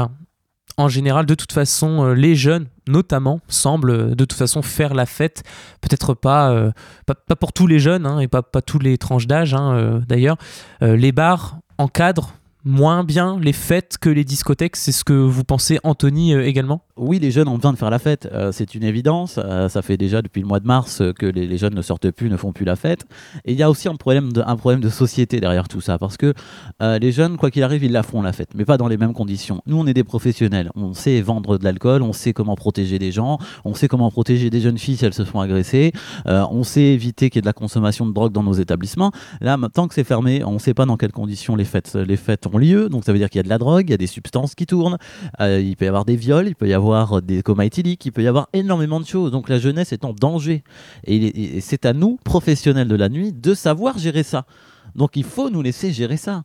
en 0.79 0.89
général, 0.89 1.27
de 1.27 1.35
toute 1.35 1.53
façon, 1.53 2.07
euh, 2.07 2.15
les 2.15 2.35
jeunes, 2.35 2.65
notamment, 2.89 3.41
semblent 3.47 4.17
de 4.17 4.25
toute 4.25 4.39
façon 4.39 4.63
faire 4.63 4.95
la 4.95 5.05
fête. 5.05 5.43
Peut-être 5.83 6.15
pas, 6.15 6.51
euh, 6.51 6.73
pas, 7.05 7.37
pour 7.37 7.53
tous 7.53 7.67
les 7.67 7.79
jeunes 7.79 8.07
hein, 8.07 8.21
et 8.21 8.27
pas, 8.27 8.41
pas 8.41 8.63
tous 8.63 8.79
les 8.79 8.97
tranches 8.97 9.27
d'âge, 9.27 9.53
hein, 9.53 10.01
d'ailleurs. 10.09 10.39
les 10.81 11.13
bars 11.13 11.59
encadrent 11.77 12.33
moins 12.65 13.05
bien 13.05 13.39
les 13.41 13.53
fêtes 13.53 13.97
que 14.01 14.11
les 14.11 14.25
discothèques. 14.25 14.77
C'est 14.77 14.93
ce 14.93 15.05
que 15.05 15.13
vous 15.13 15.45
pensez, 15.45 15.79
Anthony, 15.85 16.35
euh, 16.35 16.47
également? 16.47 16.83
Oui, 16.97 17.19
les 17.19 17.31
jeunes 17.31 17.49
ont 17.49 17.57
besoin 17.57 17.73
de 17.73 17.79
faire 17.79 17.91
la 17.91 17.99
fête, 17.99 18.29
euh, 18.33 18.53
c'est 18.53 18.75
une 18.75 18.85
évidence. 18.85 19.39
Euh, 19.43 19.69
ça 19.69 19.81
fait 19.81 19.97
déjà 19.97 20.21
depuis 20.21 20.43
le 20.43 20.47
mois 20.47 20.61
de 20.61 20.67
mars 20.67 21.03
que 21.19 21.27
les, 21.27 21.57
jeunes 21.57 21.75
ne 21.75 21.83
sortent 21.83 22.11
plus, 22.11 22.29
ne 22.29 22.37
font 22.37 22.53
plus 22.53 22.65
la 22.65 22.77
fête. 22.77 23.07
Et 23.45 23.53
il 23.53 23.59
y 23.59 23.63
a 23.63 23.71
aussi 23.71 23.89
un 23.89 23.95
problème, 23.95 24.33
de, 24.33 24.43
un 24.47 24.57
problème 24.57 24.81
de 24.81 24.91
société 24.91 25.41
derrière 25.41 25.69
tout 25.69 25.81
ça, 25.81 25.99
parce 25.99 26.17
que 26.17 26.35
les 26.81 27.13
jeunes, 27.13 27.37
quoi 27.37 27.51
qu'il 27.51 27.63
arrive, 27.63 27.85
ils 27.85 27.93
la 27.93 28.03
font 28.03 28.23
la 28.23 28.33
fête, 28.33 28.51
mais 28.55 28.65
pas 28.65 28.77
dans 28.77 28.89
les 28.89 28.97
mêmes 28.97 29.13
conditions. 29.13 29.63
Nous, 29.67 29.79
on 29.79 29.87
est 29.87 29.95
des 29.95 30.05
professionnels, 30.05 30.71
on 30.75 30.93
sait 30.95 31.21
vendre 31.21 31.59
de 31.59 31.65
l'alcool, 31.65 32.03
on 32.03 32.13
sait 32.13 32.33
comment 32.33 32.57
protéger 32.57 32.99
des 32.99 33.13
gens, 33.13 33.39
on 33.65 33.75
sait 33.75 33.89
comment 33.89 34.11
protéger 34.11 34.51
des 34.51 34.61
jeunes 34.61 34.79
filles 34.79 34.97
si 34.97 35.05
elles 35.05 35.15
se 35.15 35.25
font 35.25 35.41
agresser, 35.41 35.93
on 36.27 36.63
sait 36.65 36.83
éviter 36.83 37.31
qu'il 37.31 37.39
y 37.39 37.41
ait 37.41 37.43
de 37.43 37.47
la 37.47 37.53
consommation 37.53 38.07
de 38.07 38.13
drogue 38.13 38.33
dans 38.33 38.43
nos 38.43 38.53
établissements. 38.53 39.13
Là, 39.41 39.57
tant 39.73 39.89
que 39.89 39.95
c'est 39.95 40.05
fermé, 40.05 40.45
on 40.45 40.55
ne 40.55 40.59
sait 40.59 40.75
pas 40.75 40.87
dans 40.87 40.97
quelles 40.97 41.13
conditions 41.13 41.57
les 41.57 41.65
fêtes, 41.65 41.95
les 41.95 42.17
fêtes 42.17 42.47
lieu, 42.59 42.89
donc 42.89 43.05
ça 43.05 43.13
veut 43.13 43.19
dire 43.19 43.31
qu'il 43.31 43.39
y 43.39 43.41
a 43.41 43.45
de 43.45 43.49
la 43.49 43.59
drogue, 43.59 43.85
il 43.89 43.91
y 43.91 43.95
a 43.95 43.99
des 43.99 44.07
substances 44.07 44.55
qui 44.55 44.67
tournent, 44.67 44.99
euh, 45.41 45.61
il 45.61 45.77
peut 45.77 45.85
y 45.85 45.89
avoir 45.89 46.05
des 46.05 46.17
viols, 46.17 46.49
il 46.49 46.55
peut 46.55 46.69
y 46.69 46.75
avoir 46.75 47.23
des 47.23 47.43
comas 47.43 47.65
éthyliques, 47.65 48.05
il 48.07 48.13
peut 48.13 48.23
y 48.23 48.27
avoir 48.27 48.49
énormément 48.53 49.01
de 49.01 49.07
choses. 49.07 49.31
Donc 49.31 49.49
la 49.49 49.59
jeunesse 49.59 49.93
est 49.93 50.05
en 50.05 50.13
danger. 50.13 50.63
Et, 51.05 51.61
c'est 51.61 51.87
à 51.87 51.93
nous, 51.93 52.19
professionnels 52.25 52.89
de 52.89 52.97
la 52.97 53.09
nuit, 53.09 53.33
de 53.33 53.55
savoir 53.55 53.99
gérer 53.99 54.23
ça. 54.23 54.47
Donc 54.95 55.17
il 55.17 55.25
faut 55.25 55.51
nous 55.51 55.63
laisser 55.63 55.93
gérer 55.93 56.17
ça. 56.17 56.43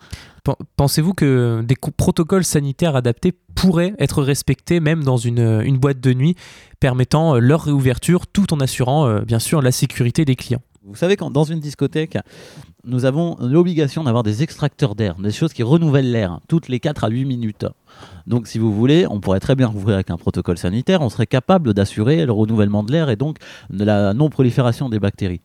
Pensez-vous 0.76 1.14
que 1.14 1.64
des 1.66 1.76
protocoles 1.76 2.44
sanitaires 2.44 2.96
adaptés 2.96 3.34
pourraient 3.56 3.96
être 3.98 4.22
respectés 4.22 4.80
même 4.80 5.04
dans 5.04 5.18
une, 5.18 5.78
boîte 5.78 6.00
de 6.00 6.14
nuit 6.14 6.36
permettant 6.80 7.40
leur 7.40 7.64
réouverture 7.64 8.28
tout 8.28 8.54
en 8.54 8.60
assurant 8.60 9.08
euh, 9.08 9.22
bien 9.22 9.40
sûr 9.40 9.62
la 9.62 9.72
sécurité 9.72 10.26
des 10.26 10.36
clients? 10.36 10.62
Vous 10.86 10.96
savez, 10.96 11.16
quand 11.16 11.32
dans 11.32 11.44
une 11.44 11.60
discothèque, 11.60 12.18
nous 12.84 13.06
avons 13.06 13.38
l'obligation 13.40 14.04
d'avoir 14.04 14.22
des 14.22 14.44
extracteurs 14.44 14.94
d'air, 14.94 15.16
des 15.16 15.32
choses 15.32 15.52
qui 15.52 15.64
renouvellent 15.64 16.12
l'air, 16.12 16.40
toutes 16.48 16.68
les 16.68 16.80
4 16.80 17.06
à 17.06 17.10
8 17.10 17.26
minutes. 17.26 17.66
Donc, 18.28 18.48
si 18.48 18.60
vous 18.60 18.72
voulez, 18.72 19.08
on 19.10 19.20
pourrait 19.20 19.40
très 19.40 19.56
bien 19.56 19.68
rouvrir 19.68 19.96
avec 19.96 20.12
un 20.12 20.18
protocole 20.18 20.60
sanitaire, 20.60 21.02
on 21.02 21.10
serait 21.10 21.26
capable 21.26 21.74
d'assurer 21.74 22.26
le 22.26 22.32
renouvellement 22.32 22.84
de 22.84 22.92
l'air 22.92 23.10
et 23.10 23.16
donc 23.16 23.38
de 23.72 23.84
la 23.84 24.14
non-prolifération 24.14 24.88
des 24.90 25.00
bactéries. 25.00 25.42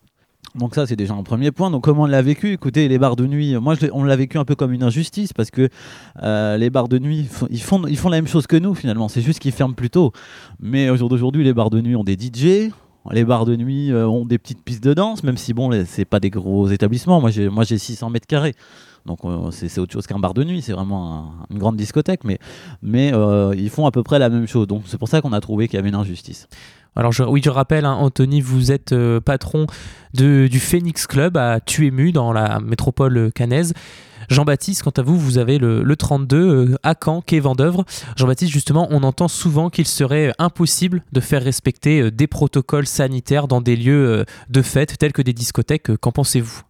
Donc 0.56 0.74
ça, 0.74 0.86
c'est 0.86 0.96
déjà 0.96 1.14
un 1.14 1.22
premier 1.22 1.52
point. 1.52 1.70
Donc 1.70 1.84
comment 1.84 2.02
on 2.02 2.06
l'a 2.06 2.22
vécu? 2.22 2.52
Écoutez, 2.52 2.88
les 2.88 2.98
bars 2.98 3.14
de 3.14 3.26
nuit, 3.26 3.54
moi, 3.56 3.76
on 3.92 4.02
l'a 4.02 4.16
vécu 4.16 4.36
un 4.36 4.44
peu 4.44 4.56
comme 4.56 4.72
une 4.72 4.82
injustice 4.82 5.32
parce 5.32 5.50
que 5.50 5.68
euh, 6.22 6.56
les 6.56 6.70
bars 6.70 6.88
de 6.88 6.98
nuit, 6.98 7.28
ils 7.50 7.62
font, 7.62 7.86
ils 7.86 7.96
font 7.96 8.08
la 8.08 8.16
même 8.16 8.26
chose 8.26 8.46
que 8.46 8.56
nous 8.56 8.74
finalement. 8.74 9.08
C'est 9.08 9.20
juste 9.22 9.38
qu'ils 9.38 9.52
ferment 9.52 9.74
plus 9.74 9.90
tôt. 9.90 10.12
Mais 10.58 10.90
au 10.90 10.96
jour 10.96 11.08
d'aujourd'hui, 11.08 11.44
les 11.44 11.54
bars 11.54 11.70
de 11.70 11.80
nuit 11.80 11.94
ont 11.94 12.04
des 12.04 12.14
DJ, 12.14 12.72
Les 13.10 13.24
bars 13.24 13.46
de 13.46 13.56
nuit 13.56 13.90
euh, 13.90 14.06
ont 14.06 14.26
des 14.26 14.38
petites 14.38 14.62
pistes 14.62 14.84
de 14.84 14.92
danse, 14.94 15.22
même 15.22 15.36
si 15.38 15.54
bon, 15.54 15.70
c'est 15.86 16.04
pas 16.04 16.20
des 16.20 16.30
gros 16.30 16.68
établissements. 16.68 17.20
Moi, 17.20 17.30
j'ai 17.30 17.48
moi 17.48 17.64
j'ai 17.64 17.78
600 17.78 18.10
mètres 18.10 18.26
carrés. 18.26 18.54
Donc 19.06 19.20
euh, 19.24 19.50
c'est 19.50 19.78
autre 19.78 19.92
chose 19.92 20.06
qu'un 20.06 20.18
bar 20.18 20.34
de 20.34 20.44
nuit, 20.44 20.60
c'est 20.60 20.72
vraiment 20.72 21.14
un- 21.14 21.46
une 21.50 21.58
grande 21.58 21.76
discothèque, 21.76 22.22
mais, 22.24 22.38
mais 22.82 23.12
euh, 23.14 23.54
ils 23.56 23.70
font 23.70 23.86
à 23.86 23.90
peu 23.90 24.02
près 24.02 24.18
la 24.18 24.28
même 24.28 24.46
chose. 24.46 24.66
Donc 24.66 24.82
c'est 24.84 24.98
pour 24.98 25.08
ça 25.08 25.22
qu'on 25.22 25.32
a 25.32 25.40
trouvé 25.40 25.68
qu'il 25.68 25.76
y 25.76 25.80
avait 25.80 25.88
une 25.88 25.94
injustice. 25.94 26.48
Alors 26.94 27.12
oui, 27.28 27.40
je 27.42 27.48
rappelle, 27.48 27.86
hein, 27.86 27.94
Anthony, 27.94 28.40
vous 28.42 28.72
êtes 28.72 28.94
patron 29.24 29.66
du 30.12 30.60
Phoenix 30.60 31.06
Club 31.06 31.36
à 31.38 31.60
Tuému, 31.60 32.12
dans 32.12 32.32
la 32.32 32.60
métropole 32.60 33.30
cannaise. 33.32 33.72
Jean-Baptiste, 34.30 34.82
quant 34.82 34.90
à 34.90 35.02
vous, 35.02 35.18
vous 35.18 35.38
avez 35.38 35.58
le, 35.58 35.82
le 35.82 35.96
32 35.96 36.36
euh, 36.36 36.78
à 36.82 36.94
Caen, 36.94 37.20
quai 37.20 37.40
Vendœuvre. 37.40 37.84
Jean-Baptiste, 38.16 38.52
justement, 38.52 38.86
on 38.90 39.02
entend 39.02 39.28
souvent 39.28 39.70
qu'il 39.70 39.86
serait 39.86 40.32
impossible 40.38 41.02
de 41.12 41.20
faire 41.20 41.42
respecter 41.42 42.00
euh, 42.00 42.10
des 42.10 42.26
protocoles 42.26 42.86
sanitaires 42.86 43.48
dans 43.48 43.60
des 43.60 43.76
lieux 43.76 44.08
euh, 44.20 44.24
de 44.48 44.62
fête 44.62 44.96
tels 44.98 45.12
que 45.12 45.22
des 45.22 45.32
discothèques. 45.32 45.90
Euh, 45.90 45.96
Qu'en 45.96 46.12
pensez-vous? 46.12 46.62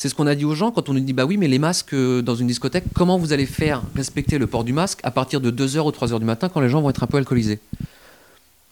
C'est 0.00 0.08
ce 0.08 0.14
qu'on 0.14 0.26
a 0.26 0.34
dit 0.34 0.46
aux 0.46 0.54
gens 0.54 0.70
quand 0.70 0.88
on 0.88 0.94
nous 0.94 1.00
dit 1.00 1.12
bah 1.12 1.26
oui, 1.26 1.36
mais 1.36 1.46
les 1.46 1.58
masques 1.58 1.92
euh, 1.92 2.22
dans 2.22 2.34
une 2.34 2.46
discothèque, 2.46 2.84
comment 2.94 3.18
vous 3.18 3.34
allez 3.34 3.44
faire 3.44 3.82
respecter 3.94 4.38
le 4.38 4.46
port 4.46 4.64
du 4.64 4.72
masque 4.72 4.98
à 5.02 5.10
partir 5.10 5.42
de 5.42 5.50
2h 5.50 5.80
ou 5.80 5.90
3h 5.90 6.18
du 6.18 6.24
matin 6.24 6.48
quand 6.48 6.60
les 6.60 6.70
gens 6.70 6.80
vont 6.80 6.88
être 6.88 7.02
un 7.02 7.06
peu 7.06 7.18
alcoolisés? 7.18 7.60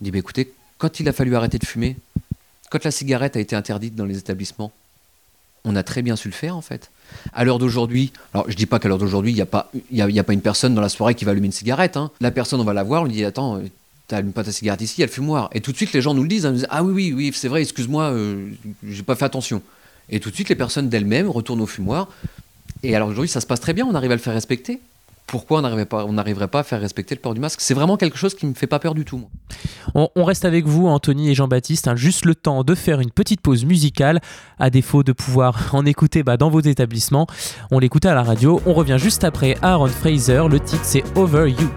On 0.01 0.05
dit 0.05 0.11
bah 0.11 0.17
écoutez, 0.17 0.53
quand 0.79 1.01
il 1.01 1.09
a 1.09 1.13
fallu 1.13 1.37
arrêter 1.37 1.59
de 1.59 1.67
fumer, 1.67 1.97
quand 2.71 2.83
la 2.83 2.91
cigarette 2.91 3.37
a 3.37 3.41
été 3.41 3.55
interdite 3.55 3.95
dans 3.95 4.07
les 4.07 4.17
établissements, 4.17 4.73
on 5.65 5.77
a 5.77 5.83
très 5.83 6.01
bien 6.01 6.17
su 6.17 6.29
le 6.29 6.35
faire 6.35 6.57
en 6.57 6.63
fait. 6.63 6.91
À 7.33 7.45
l'heure 7.45 7.59
d'aujourd'hui, 7.59 8.13
alors 8.35 8.51
je 8.51 8.55
dis 8.57 8.67
pas 8.67 8.79
qu'à 8.79 8.89
l'heure 8.89 8.99
d'aujourd'hui, 8.99 9.33
il 9.33 9.35
n'y 9.35 9.41
a, 9.41 9.47
pas- 9.47 9.71
il 9.91 9.97
y 9.97 10.03
a, 10.03 10.09
il 10.09 10.15
y 10.15 10.19
a 10.19 10.25
pas 10.25 10.33
une 10.33 10.41
personne 10.41 10.75
dans 10.75 10.81
la 10.81 10.89
soirée 10.89 11.15
qui 11.15 11.25
va 11.25 11.33
allumer 11.33 11.47
une 11.47 11.53
cigarette. 11.53 11.97
hein. 11.97 12.11
La 12.21 12.31
personne, 12.31 12.61
on 12.61 12.65
va 12.65 12.73
la 12.75 12.83
voir, 12.83 13.03
on 13.03 13.05
lui 13.07 13.13
dit 13.13 13.25
attends, 13.25 13.57
euh, 13.57 13.61
t'allumes 14.09 14.33
pas 14.33 14.45
ta 14.45 14.53
cigarette 14.53 14.81
ici, 14.81 15.03
elle 15.03 15.09
fumoir. 15.09 15.51
Et 15.53 15.61
tout 15.61 15.73
de 15.73 15.77
suite, 15.77 15.93
les 15.93 16.01
gens 16.01 16.15
nous 16.15 16.23
le 16.23 16.29
disent, 16.29 16.47
hein, 16.47 16.53
disent, 16.53 16.67
ah 16.71 16.83
oui, 16.83 16.93
oui, 16.93 17.13
oui, 17.13 17.33
c'est 17.35 17.49
vrai, 17.49 17.63
excuse-moi, 17.63 18.05
euh, 18.05 18.49
j'ai 18.87 19.03
pas 19.03 19.15
fait 19.17 19.25
attention. 19.27 19.63
Et 20.11 20.21
tout 20.21 20.31
de 20.31 20.35
suite, 20.35 20.49
les 20.49 20.55
personnes 20.57 20.89
d'elles-mêmes 20.89 21.29
retournent 21.29 21.61
au 21.61 21.67
fumoir. 21.67 22.09
Et 22.83 22.95
alors 22.97 23.09
aujourd'hui, 23.09 23.29
ça 23.29 23.41
se 23.41 23.47
passe 23.47 23.61
très 23.61 23.73
bien, 23.75 23.87
on 23.87 23.95
arrive 23.95 24.11
à 24.13 24.15
le 24.15 24.21
faire 24.21 24.33
respecter. 24.35 24.81
Pourquoi 25.29 25.59
on 25.59 26.13
n'arriverait 26.13 26.49
pas, 26.49 26.61
à 26.61 26.63
faire 26.65 26.81
respecter 26.81 27.15
le 27.15 27.21
port 27.21 27.35
du 27.35 27.41
masque 27.41 27.61
C'est 27.61 27.75
vraiment 27.75 27.97
quelque 27.97 28.17
chose 28.17 28.35
qui 28.35 28.47
me 28.47 28.55
fait 28.55 28.67
pas 28.67 28.79
peur 28.79 28.95
du 28.95 29.05
tout. 29.05 29.29
on 29.95 30.25
reste 30.25 30.47
avec 30.47 30.67
vous, 30.67 30.89
Anthony 30.89 31.31
et 31.31 31.35
Jean-Baptiste, 31.35 31.87
hein, 31.87 31.97
juste 31.97 32.25
le 32.25 32.35
temps 32.35 32.65
de 32.65 32.75
faire 32.75 33.01
une 33.01 33.11
petite 33.11 33.43
pause 33.43 33.65
musicale, 33.67 34.21
à 34.59 34.71
défaut 34.71 35.03
de 35.03 35.13
pouvoir 35.13 35.71
en 35.75 35.85
écouter 35.85 36.23
bah, 36.23 36.39
dans 36.39 36.49
vos 36.49 36.61
établissements. 36.61 37.27
On 37.71 37.79
l'écoute 37.79 38.07
à 38.07 38.15
la 38.15 38.23
radio. 38.23 38.61
On 38.67 38.73
revient 38.73 38.97
juste 38.99 39.23
après 39.23 39.57
Aaron 39.63 39.89
Fraser. 39.89 40.45
Le 40.49 40.59
titre, 40.59 40.85
c'est 40.85 41.05
Over 41.17 41.51
You. 41.51 41.69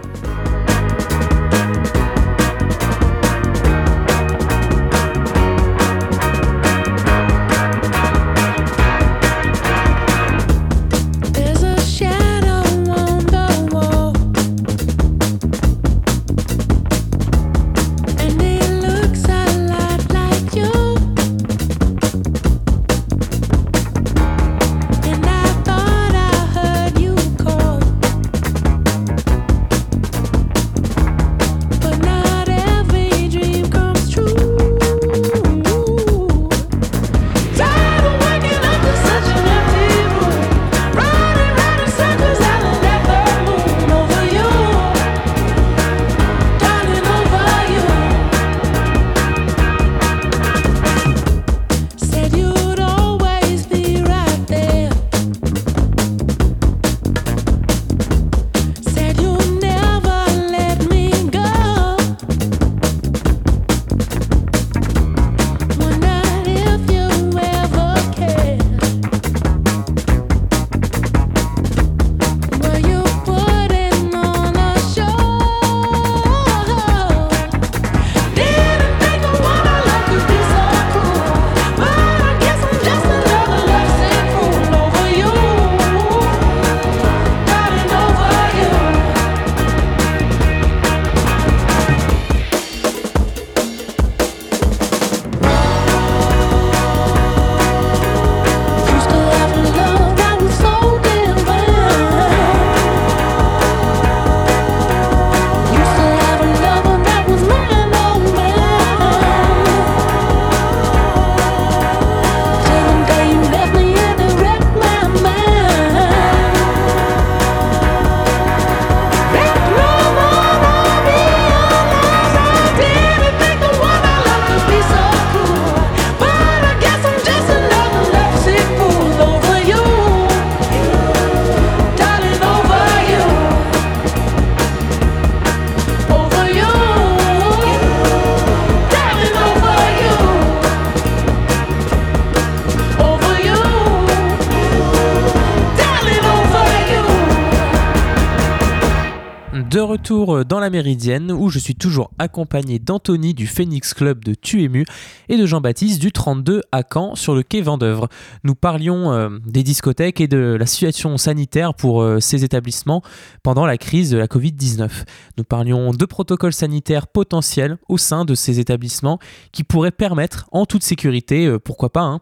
Retour 150.32 150.44
dans 150.44 150.60
la 150.60 150.70
Méridienne 150.70 151.32
où 151.32 151.48
je 151.48 151.58
suis 151.58 151.74
toujours 151.74 152.10
accompagné 152.18 152.78
d'Anthony 152.78 153.34
du 153.34 153.46
Phoenix 153.46 153.94
Club 153.94 154.24
de 154.24 154.34
Tuému 154.34 154.84
et 155.28 155.36
de 155.36 155.46
Jean-Baptiste 155.46 156.00
du 156.00 156.12
32 156.12 156.62
à 156.72 156.82
Caen 156.82 157.14
sur 157.14 157.34
le 157.34 157.42
quai 157.42 157.60
Vendœuvre. 157.60 158.08
Nous 158.44 158.54
parlions 158.54 159.12
euh, 159.12 159.28
des 159.46 159.62
discothèques 159.62 160.20
et 160.20 160.28
de 160.28 160.56
la 160.58 160.66
situation 160.66 161.16
sanitaire 161.16 161.74
pour 161.74 162.02
euh, 162.02 162.20
ces 162.20 162.44
établissements 162.44 163.02
pendant 163.42 163.66
la 163.66 163.78
crise 163.78 164.10
de 164.10 164.18
la 164.18 164.26
Covid-19. 164.26 164.90
Nous 165.38 165.44
parlions 165.44 165.90
de 165.90 166.04
protocoles 166.04 166.52
sanitaires 166.52 167.06
potentiels 167.06 167.78
au 167.88 167.98
sein 167.98 168.24
de 168.24 168.34
ces 168.34 168.60
établissements 168.60 169.18
qui 169.52 169.64
pourraient 169.64 169.90
permettre 169.90 170.48
en 170.52 170.66
toute 170.66 170.82
sécurité, 170.82 171.46
euh, 171.46 171.58
pourquoi 171.58 171.90
pas, 171.90 172.02
hein, 172.02 172.20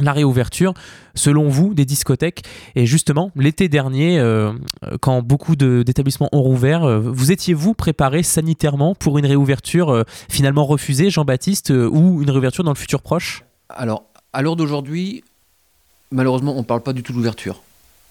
la 0.00 0.12
réouverture, 0.12 0.74
selon 1.14 1.48
vous, 1.48 1.74
des 1.74 1.84
discothèques. 1.84 2.42
Et 2.74 2.86
justement, 2.86 3.30
l'été 3.36 3.68
dernier, 3.68 4.18
euh, 4.18 4.52
quand 5.00 5.22
beaucoup 5.22 5.56
d'établissements 5.56 6.28
ont 6.32 6.42
rouvert, 6.42 6.84
euh, 6.84 6.98
vous 6.98 7.30
étiez-vous 7.30 7.74
préparé 7.74 8.22
sanitairement 8.22 8.94
pour 8.94 9.18
une 9.18 9.26
réouverture 9.26 9.90
euh, 9.90 10.04
finalement 10.30 10.64
refusée, 10.64 11.10
Jean-Baptiste, 11.10 11.70
ou 11.70 12.22
une 12.22 12.30
réouverture 12.30 12.64
dans 12.64 12.72
le 12.72 12.78
futur 12.78 13.02
proche? 13.02 13.44
Alors, 13.68 14.04
à 14.32 14.42
l'heure 14.42 14.56
d'aujourd'hui, 14.56 15.24
malheureusement, 16.10 16.54
on 16.54 16.60
ne 16.60 16.64
parle 16.64 16.82
pas 16.82 16.92
du 16.92 17.02
tout 17.02 17.12
d'ouverture. 17.12 17.62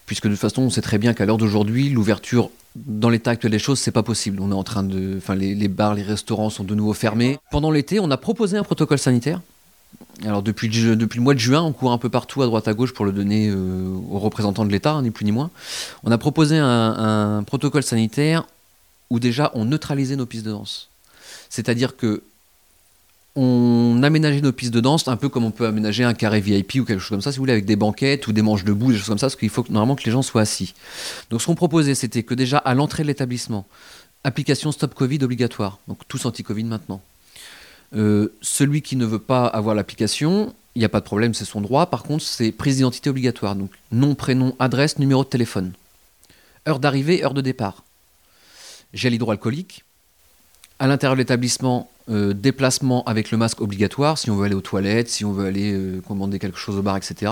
Puisque 0.05 0.25
de 0.25 0.31
toute 0.31 0.39
façon, 0.39 0.63
on 0.63 0.69
sait 0.69 0.81
très 0.81 0.97
bien 0.97 1.13
qu'à 1.13 1.25
l'heure 1.25 1.37
d'aujourd'hui, 1.37 1.89
l'ouverture, 1.89 2.49
dans 2.75 3.09
l'état 3.09 3.31
actuel 3.31 3.51
des 3.51 3.59
choses, 3.59 3.79
c'est 3.79 3.91
pas 3.91 4.03
possible. 4.03 4.39
On 4.41 4.51
est 4.51 4.55
en 4.55 4.63
train 4.63 4.83
de. 4.83 5.15
Enfin, 5.17 5.35
les 5.35 5.67
bars, 5.67 5.93
les 5.95 6.03
restaurants 6.03 6.49
sont 6.49 6.63
de 6.63 6.75
nouveau 6.75 6.93
fermés. 6.93 7.37
Pendant 7.49 7.71
l'été, 7.71 7.99
on 7.99 8.11
a 8.11 8.17
proposé 8.17 8.57
un 8.57 8.63
protocole 8.63 8.97
sanitaire. 8.97 9.41
Alors, 10.23 10.43
depuis, 10.43 10.69
depuis 10.69 11.17
le 11.17 11.23
mois 11.23 11.33
de 11.33 11.39
juin, 11.39 11.61
on 11.61 11.71
court 11.73 11.91
un 11.91 11.97
peu 11.97 12.09
partout 12.09 12.41
à 12.43 12.45
droite 12.45 12.67
à 12.67 12.73
gauche 12.73 12.93
pour 12.93 13.05
le 13.05 13.11
donner 13.11 13.49
euh, 13.49 13.87
aux 14.11 14.19
représentants 14.19 14.65
de 14.65 14.71
l'État, 14.71 14.93
hein, 14.93 15.01
ni 15.01 15.09
plus 15.09 15.25
ni 15.25 15.31
moins. 15.31 15.49
On 16.03 16.11
a 16.11 16.17
proposé 16.17 16.57
un, 16.57 17.43
protocole 17.45 17.83
sanitaire 17.83 18.45
où 19.09 19.19
déjà 19.19 19.51
on 19.55 19.65
neutralisait 19.65 20.15
nos 20.15 20.25
pistes 20.25 20.45
de 20.45 20.51
danse. 20.51 20.89
C'est-à-dire 21.49 21.97
que 21.97 22.21
on 23.35 24.01
aménageait 24.03 24.41
nos 24.41 24.51
pistes 24.51 24.73
de 24.73 24.81
danse 24.81 25.07
un 25.07 25.15
peu 25.15 25.29
comme 25.29 25.45
on 25.45 25.51
peut 25.51 25.65
aménager 25.65 26.03
un 26.03 26.13
carré 26.13 26.41
VIP 26.41 26.75
ou 26.75 26.85
quelque 26.85 26.99
chose 26.99 27.09
comme 27.09 27.21
ça, 27.21 27.31
si 27.31 27.37
vous 27.37 27.43
voulez, 27.43 27.53
avec 27.53 27.65
des 27.65 27.77
banquettes 27.77 28.27
ou 28.27 28.33
des 28.33 28.41
manches 28.41 28.65
debout, 28.65 28.91
des 28.91 28.97
choses 28.97 29.07
comme 29.07 29.17
ça, 29.17 29.27
parce 29.27 29.37
qu'il 29.37 29.49
faut 29.49 29.65
normalement 29.69 29.95
que 29.95 30.03
les 30.03 30.11
gens 30.11 30.21
soient 30.21 30.41
assis. 30.41 30.73
Donc 31.29 31.41
ce 31.41 31.47
qu'on 31.47 31.55
proposait, 31.55 31.95
c'était 31.95 32.23
que 32.23 32.33
déjà 32.33 32.57
à 32.57 32.73
l'entrée 32.73 33.03
de 33.03 33.07
l'établissement, 33.07 33.65
application 34.23 34.71
Stop 34.71 34.93
Covid 34.93 35.23
obligatoire, 35.23 35.79
donc 35.87 35.99
tous 36.07 36.25
anti-Covid 36.25 36.65
maintenant. 36.65 37.01
Euh, 37.93 38.33
celui 38.41 38.81
qui 38.81 38.95
ne 38.95 39.05
veut 39.05 39.19
pas 39.19 39.45
avoir 39.45 39.75
l'application, 39.75 40.53
il 40.75 40.79
n'y 40.79 40.85
a 40.85 40.89
pas 40.89 40.99
de 40.99 41.05
problème, 41.05 41.33
c'est 41.33 41.45
son 41.45 41.61
droit. 41.61 41.87
Par 41.87 42.03
contre, 42.03 42.23
c'est 42.23 42.51
prise 42.51 42.77
d'identité 42.77 43.09
obligatoire, 43.09 43.55
donc 43.55 43.71
nom, 43.91 44.15
prénom, 44.15 44.55
adresse, 44.59 44.99
numéro 44.99 45.23
de 45.23 45.29
téléphone, 45.29 45.73
heure 46.67 46.79
d'arrivée, 46.79 47.23
heure 47.23 47.33
de 47.33 47.41
départ, 47.41 47.83
gel 48.93 49.13
hydroalcoolique. 49.13 49.83
À 50.79 50.87
l'intérieur 50.87 51.15
de 51.15 51.19
l'établissement, 51.19 51.91
euh, 52.09 52.33
déplacement 52.33 53.03
avec 53.03 53.29
le 53.29 53.37
masque 53.37 53.61
obligatoire 53.61 54.17
si 54.17 54.31
on 54.31 54.35
veut 54.35 54.45
aller 54.45 54.55
aux 54.55 54.61
toilettes, 54.61 55.09
si 55.09 55.23
on 55.23 55.31
veut 55.31 55.45
aller 55.45 55.73
euh, 55.73 56.01
commander 56.07 56.39
quelque 56.39 56.57
chose 56.57 56.77
au 56.77 56.81
bar, 56.81 56.97
etc. 56.97 57.31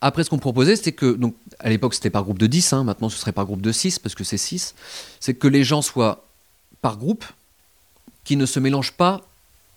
Après, 0.00 0.24
ce 0.24 0.30
qu'on 0.30 0.38
proposait, 0.38 0.76
c'était 0.76 0.92
que, 0.92 1.18
à 1.58 1.68
l'époque, 1.68 1.94
c'était 1.94 2.10
par 2.10 2.24
groupe 2.24 2.38
de 2.38 2.46
10, 2.46 2.72
hein, 2.72 2.84
maintenant 2.84 3.08
ce 3.08 3.16
serait 3.16 3.32
par 3.32 3.46
groupe 3.46 3.62
de 3.62 3.72
6, 3.72 3.98
parce 3.98 4.14
que 4.14 4.24
c'est 4.24 4.36
6, 4.36 4.74
c'est 5.20 5.34
que 5.34 5.48
les 5.48 5.64
gens 5.64 5.80
soient 5.80 6.26
par 6.80 6.96
groupe, 6.96 7.24
qui 8.24 8.36
ne 8.36 8.46
se 8.46 8.60
mélangent 8.60 8.92
pas 8.92 9.22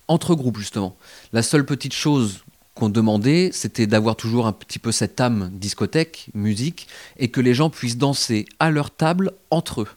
entre 0.07 0.35
groupes, 0.35 0.59
justement. 0.59 0.95
La 1.33 1.41
seule 1.41 1.65
petite 1.65 1.93
chose 1.93 2.43
qu'on 2.75 2.89
demandait, 2.89 3.49
c'était 3.53 3.87
d'avoir 3.87 4.15
toujours 4.15 4.47
un 4.47 4.51
petit 4.51 4.79
peu 4.79 4.91
cette 4.91 5.19
âme 5.19 5.49
discothèque, 5.53 6.27
musique, 6.33 6.87
et 7.17 7.29
que 7.29 7.41
les 7.41 7.53
gens 7.53 7.69
puissent 7.69 7.97
danser 7.97 8.45
à 8.59 8.69
leur 8.69 8.91
table 8.91 9.31
entre 9.49 9.81
eux 9.81 9.89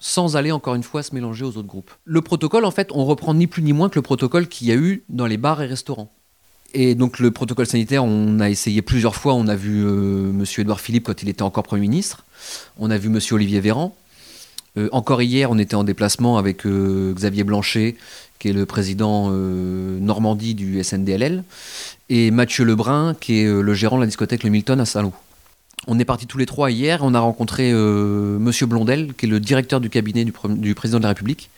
sans 0.00 0.36
aller 0.36 0.52
encore 0.52 0.74
une 0.74 0.82
fois 0.82 1.02
se 1.02 1.14
mélanger 1.14 1.44
aux 1.44 1.56
autres 1.56 1.62
groupes. 1.62 1.90
Le 2.04 2.22
protocole, 2.22 2.64
en 2.64 2.70
fait, 2.70 2.90
on 2.92 3.04
reprend 3.04 3.34
ni 3.34 3.46
plus 3.46 3.62
ni 3.62 3.72
moins 3.72 3.88
que 3.88 3.96
le 3.96 4.02
protocole 4.02 4.46
qu'il 4.46 4.68
y 4.68 4.72
a 4.72 4.76
eu 4.76 5.02
dans 5.08 5.26
les 5.26 5.36
bars 5.36 5.60
et 5.60 5.66
restaurants. 5.66 6.12
Et 6.74 6.94
donc 6.94 7.18
le 7.18 7.30
protocole 7.30 7.66
sanitaire, 7.66 8.04
on 8.04 8.40
a 8.40 8.50
essayé 8.50 8.82
plusieurs 8.82 9.16
fois. 9.16 9.34
On 9.34 9.48
a 9.48 9.56
vu 9.56 9.84
euh, 9.84 10.30
Monsieur 10.32 10.62
Édouard 10.62 10.80
Philippe 10.80 11.04
quand 11.04 11.22
il 11.22 11.28
était 11.28 11.42
encore 11.42 11.62
Premier 11.62 11.82
ministre. 11.82 12.24
On 12.78 12.90
a 12.90 12.98
vu 12.98 13.08
Monsieur 13.08 13.36
Olivier 13.36 13.60
Véran. 13.60 13.96
Euh, 14.76 14.88
encore 14.92 15.22
hier, 15.22 15.50
on 15.50 15.58
était 15.58 15.74
en 15.74 15.84
déplacement 15.84 16.38
avec 16.38 16.66
euh, 16.66 17.12
Xavier 17.14 17.44
Blanchet, 17.44 17.96
qui 18.38 18.48
est 18.48 18.52
le 18.52 18.66
président 18.66 19.28
euh, 19.30 19.98
Normandie 19.98 20.54
du 20.54 20.82
SNDLL, 20.82 21.42
et 22.10 22.30
Mathieu 22.30 22.64
Lebrun, 22.64 23.14
qui 23.14 23.40
est 23.40 23.46
le 23.46 23.74
gérant 23.74 23.96
de 23.96 24.02
la 24.02 24.06
discothèque 24.06 24.44
Le 24.44 24.50
Milton 24.50 24.80
à 24.80 24.84
Saint-Lô. 24.84 25.12
On 25.86 25.98
est 25.98 26.04
partis 26.04 26.26
tous 26.26 26.38
les 26.38 26.46
trois 26.46 26.70
hier, 26.70 27.00
on 27.02 27.14
a 27.14 27.20
rencontré 27.20 27.72
Monsieur 27.72 28.66
Blondel, 28.66 29.14
qui 29.14 29.26
est 29.26 29.28
le 29.28 29.40
directeur 29.40 29.80
du 29.80 29.88
cabinet 29.88 30.24
du, 30.24 30.32
du 30.48 30.74
président 30.74 30.98
de 30.98 31.04
la 31.04 31.10
République. 31.10 31.50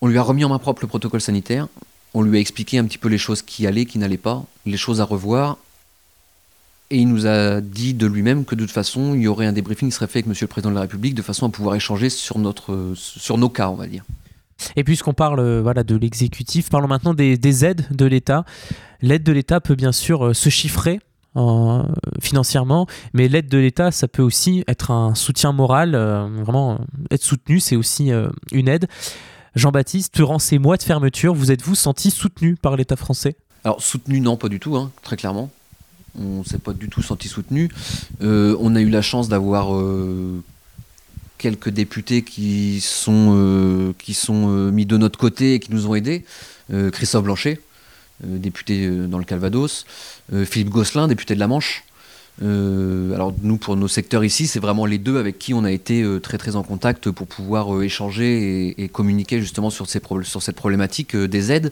On 0.00 0.06
lui 0.06 0.18
a 0.18 0.22
remis 0.22 0.44
en 0.44 0.48
main 0.48 0.58
propre 0.58 0.82
le 0.82 0.88
protocole 0.88 1.20
sanitaire. 1.20 1.68
On 2.14 2.22
lui 2.22 2.38
a 2.38 2.40
expliqué 2.40 2.78
un 2.78 2.84
petit 2.84 2.98
peu 2.98 3.08
les 3.08 3.18
choses 3.18 3.42
qui 3.42 3.66
allaient, 3.66 3.86
qui 3.86 3.98
n'allaient 3.98 4.16
pas, 4.16 4.44
les 4.66 4.76
choses 4.76 5.00
à 5.00 5.04
revoir. 5.04 5.58
Et 6.94 6.98
il 6.98 7.08
nous 7.08 7.26
a 7.26 7.60
dit 7.60 7.92
de 7.92 8.06
lui-même 8.06 8.44
que 8.44 8.54
de 8.54 8.60
toute 8.60 8.70
façon, 8.70 9.16
il 9.16 9.22
y 9.22 9.26
aurait 9.26 9.46
un 9.46 9.52
débriefing 9.52 9.88
qui 9.88 9.94
serait 9.96 10.06
fait 10.06 10.20
avec 10.20 10.28
Monsieur 10.28 10.44
le 10.44 10.48
Président 10.48 10.70
de 10.70 10.76
la 10.76 10.82
République 10.82 11.16
de 11.16 11.22
façon 11.22 11.44
à 11.44 11.48
pouvoir 11.48 11.74
échanger 11.74 12.08
sur, 12.08 12.38
notre, 12.38 12.92
sur 12.94 13.36
nos 13.36 13.48
cas, 13.48 13.68
on 13.68 13.74
va 13.74 13.88
dire. 13.88 14.04
Et 14.76 14.84
puisqu'on 14.84 15.12
parle 15.12 15.40
euh, 15.40 15.60
voilà, 15.60 15.82
de 15.82 15.96
l'exécutif, 15.96 16.70
parlons 16.70 16.86
maintenant 16.86 17.12
des, 17.12 17.36
des 17.36 17.64
aides 17.64 17.84
de 17.90 18.04
l'État. 18.04 18.44
L'aide 19.02 19.24
de 19.24 19.32
l'État 19.32 19.60
peut 19.60 19.74
bien 19.74 19.90
sûr 19.90 20.26
euh, 20.26 20.34
se 20.34 20.50
chiffrer 20.50 21.00
euh, 21.34 21.82
financièrement, 22.22 22.86
mais 23.12 23.26
l'aide 23.26 23.48
de 23.48 23.58
l'État, 23.58 23.90
ça 23.90 24.06
peut 24.06 24.22
aussi 24.22 24.62
être 24.68 24.92
un 24.92 25.16
soutien 25.16 25.50
moral. 25.50 25.96
euh, 25.96 26.28
vraiment, 26.44 26.78
être 27.10 27.24
soutenu, 27.24 27.58
c'est 27.58 27.74
aussi 27.74 28.12
euh, 28.12 28.28
une 28.52 28.68
aide. 28.68 28.86
Jean-Baptiste, 29.56 30.14
durant 30.14 30.38
ces 30.38 30.60
mois 30.60 30.76
de 30.76 30.84
fermeture, 30.84 31.34
vous 31.34 31.50
êtes-vous 31.50 31.74
senti 31.74 32.12
soutenu 32.12 32.54
par 32.54 32.76
l'État 32.76 32.94
français? 32.94 33.34
Alors, 33.64 33.82
soutenu, 33.82 34.20
non, 34.20 34.36
pas 34.36 34.48
du 34.48 34.60
tout, 34.60 34.76
hein, 34.76 34.92
très 35.02 35.16
clairement. 35.16 35.50
On 36.18 36.40
ne 36.40 36.44
s'est 36.44 36.58
pas 36.58 36.72
du 36.72 36.88
tout 36.88 37.02
senti 37.02 37.28
soutenu. 37.28 37.68
Euh, 38.22 38.56
on 38.60 38.76
a 38.76 38.80
eu 38.80 38.88
la 38.88 39.02
chance 39.02 39.28
d'avoir 39.28 39.74
euh, 39.74 40.42
quelques 41.38 41.70
députés 41.70 42.22
qui 42.22 42.80
sont, 42.80 43.32
euh, 43.36 44.70
mis 44.70 44.86
de 44.86 44.96
notre 44.96 45.18
côté 45.18 45.54
et 45.54 45.60
qui 45.60 45.72
nous 45.72 45.86
ont 45.86 45.94
aidés. 45.94 46.24
Christophe 46.92 47.24
Blanchet, 47.24 47.60
député 48.22 48.88
dans 48.88 49.18
le 49.18 49.24
Calvados. 49.24 49.84
Philippe 50.46 50.70
Gosselin, 50.70 51.08
député 51.08 51.34
de 51.34 51.40
la 51.40 51.46
Manche. 51.46 51.84
Alors 52.40 53.34
nous, 53.42 53.58
pour 53.58 53.76
nos 53.76 53.86
secteurs 53.86 54.24
ici, 54.24 54.46
c'est 54.46 54.60
vraiment 54.60 54.86
les 54.86 54.96
deux 54.96 55.18
avec 55.18 55.38
qui 55.38 55.52
on 55.52 55.62
a 55.62 55.70
été 55.70 56.02
très 56.22 56.56
en 56.56 56.62
contact 56.62 57.10
pour 57.10 57.26
pouvoir 57.26 57.82
échanger 57.82 58.82
et, 58.82 58.88
communiquer 58.88 59.42
justement 59.42 59.68
sur, 59.68 59.86
cette 59.90 60.56
problématique 60.56 61.14
des 61.14 61.52
aides. 61.52 61.70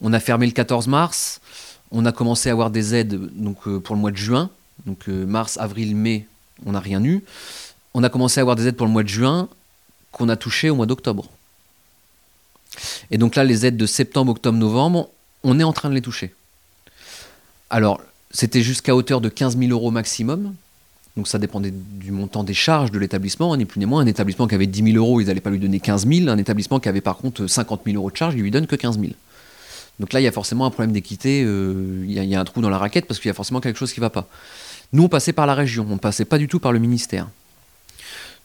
On 0.00 0.12
a 0.12 0.20
fermé 0.20 0.46
le 0.46 0.52
14 0.52 0.86
mars. 0.86 1.40
On 1.90 2.04
a 2.04 2.12
commencé 2.12 2.48
à 2.48 2.52
avoir 2.52 2.70
des 2.70 2.94
aides 2.94 3.18
donc, 3.34 3.66
euh, 3.66 3.80
pour 3.80 3.94
le 3.94 4.00
mois 4.00 4.10
de 4.10 4.16
juin. 4.16 4.50
Donc 4.86 5.08
euh, 5.08 5.26
mars, 5.26 5.56
avril, 5.58 5.96
mai, 5.96 6.26
on 6.66 6.72
n'a 6.72 6.80
rien 6.80 7.02
eu. 7.02 7.22
On 7.94 8.02
a 8.02 8.08
commencé 8.08 8.40
à 8.40 8.42
avoir 8.42 8.56
des 8.56 8.66
aides 8.68 8.76
pour 8.76 8.86
le 8.86 8.92
mois 8.92 9.02
de 9.02 9.08
juin 9.08 9.48
qu'on 10.12 10.28
a 10.28 10.36
touchées 10.36 10.70
au 10.70 10.74
mois 10.74 10.86
d'octobre. 10.86 11.28
Et 13.10 13.18
donc 13.18 13.36
là, 13.36 13.44
les 13.44 13.66
aides 13.66 13.76
de 13.76 13.86
septembre, 13.86 14.32
octobre, 14.32 14.58
novembre, 14.58 15.08
on 15.42 15.58
est 15.58 15.64
en 15.64 15.72
train 15.72 15.88
de 15.88 15.94
les 15.94 16.02
toucher. 16.02 16.34
Alors, 17.70 18.00
c'était 18.30 18.62
jusqu'à 18.62 18.94
hauteur 18.94 19.20
de 19.20 19.28
15 19.28 19.58
000 19.58 19.70
euros 19.70 19.90
maximum. 19.90 20.54
Donc 21.16 21.26
ça 21.26 21.38
dépendait 21.38 21.72
du 21.72 22.12
montant 22.12 22.44
des 22.44 22.54
charges 22.54 22.92
de 22.92 22.98
l'établissement, 22.98 23.52
hein, 23.52 23.56
ni 23.56 23.64
plus 23.64 23.80
ni 23.80 23.86
moins. 23.86 24.02
Un 24.02 24.06
établissement 24.06 24.46
qui 24.46 24.54
avait 24.54 24.66
10 24.66 24.92
000 24.92 24.96
euros, 24.96 25.20
ils 25.20 25.26
n'allaient 25.26 25.40
pas 25.40 25.50
lui 25.50 25.58
donner 25.58 25.80
15 25.80 26.06
000. 26.06 26.28
Un 26.28 26.38
établissement 26.38 26.78
qui 26.78 26.88
avait 26.88 27.00
par 27.00 27.16
contre 27.16 27.46
50 27.46 27.82
000 27.86 27.96
euros 27.96 28.10
de 28.10 28.16
charges, 28.16 28.34
ils 28.34 28.42
lui 28.42 28.50
donnent 28.50 28.66
que 28.68 28.76
15 28.76 29.00
000. 29.00 29.12
Donc 30.00 30.12
là, 30.12 30.20
il 30.20 30.24
y 30.24 30.28
a 30.28 30.32
forcément 30.32 30.64
un 30.66 30.70
problème 30.70 30.92
d'équité, 30.92 31.42
euh, 31.44 32.04
il 32.06 32.12
y, 32.12 32.34
a- 32.34 32.40
un 32.40 32.44
trou 32.44 32.60
dans 32.60 32.70
la 32.70 32.78
raquette 32.78 33.06
parce 33.06 33.18
qu'il 33.18 33.28
y 33.28 33.30
a 33.30 33.34
forcément 33.34 33.60
quelque 33.60 33.78
chose 33.78 33.92
qui 33.92 34.00
ne 34.00 34.04
va 34.04 34.10
pas. 34.10 34.28
Nous, 34.92 35.02
on 35.02 35.08
passait 35.08 35.32
par 35.32 35.46
la 35.46 35.54
région, 35.54 35.86
on 35.90 35.94
ne 35.94 35.98
passait 35.98 36.24
pas 36.24 36.38
du 36.38 36.46
tout 36.48 36.60
par 36.60 36.72
le 36.72 36.78
ministère. 36.78 37.28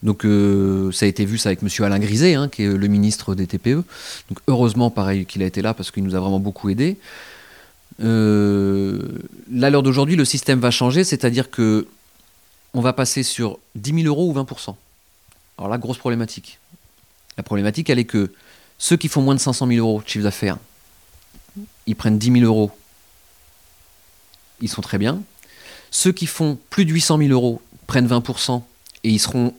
Donc 0.01 0.25
euh, 0.25 0.91
ça 0.91 1.05
a 1.05 1.07
été 1.07 1.23
vu 1.25 1.37
ça 1.37 1.49
avec 1.49 1.61
Monsieur 1.61 1.85
Alain 1.85 1.99
Griset, 1.99 2.33
hein, 2.33 2.49
qui 2.49 2.63
est 2.63 2.67
le 2.73 2.87
ministre 2.87 3.35
des 3.35 3.47
TPE. 3.47 3.83
Donc 4.29 4.39
heureusement, 4.47 4.89
pareil, 4.89 5.25
qu'il 5.25 5.41
a 5.43 5.45
été 5.45 5.61
là 5.61 5.73
parce 5.73 5.91
qu'il 5.91 6.03
nous 6.03 6.15
a 6.15 6.19
vraiment 6.19 6.39
beaucoup 6.39 6.69
aidé. 6.69 6.97
Euh, 8.01 8.99
là, 9.51 9.67
à 9.67 9.69
l'heure 9.69 9.83
d'aujourd'hui, 9.83 10.15
le 10.15 10.25
système 10.25 10.59
va 10.59 10.71
changer, 10.71 11.03
c'est-à-dire 11.03 11.49
que 11.49 11.87
on 12.73 12.81
va 12.81 12.91
passer 12.91 13.21
sur 13.23 13.59
10 13.75 14.01
000 14.03 14.07
euros 14.07 14.29
ou 14.29 14.33
20% 14.33 14.75
Alors 15.59 15.69
là, 15.69 15.77
grosse 15.77 15.99
problématique. 15.99 16.57
La 17.37 17.43
problématique, 17.43 17.89
elle 17.89 17.99
est 17.99 18.05
que 18.05 18.31
ceux 18.79 18.97
qui 18.97 19.07
font 19.07 19.21
moins 19.21 19.35
de 19.35 19.39
500 19.39 19.67
000 19.67 19.79
euros 19.87 20.01
de 20.01 20.09
chiffre 20.09 20.23
d'affaires, 20.23 20.57
ils 21.85 21.95
prennent 21.95 22.17
10 22.17 22.39
000 22.39 22.45
euros, 22.45 22.71
ils 24.61 24.69
sont 24.69 24.81
très 24.81 24.97
bien. 24.97 25.21
Ceux 25.91 26.11
qui 26.11 26.25
font 26.25 26.57
plus 26.69 26.85
de 26.85 26.91
800 26.91 27.17
000 27.19 27.29
euros 27.31 27.61
prennent 27.87 28.07
20% 28.07 28.61
et 29.03 29.09
ils 29.09 29.19
seront 29.19 29.53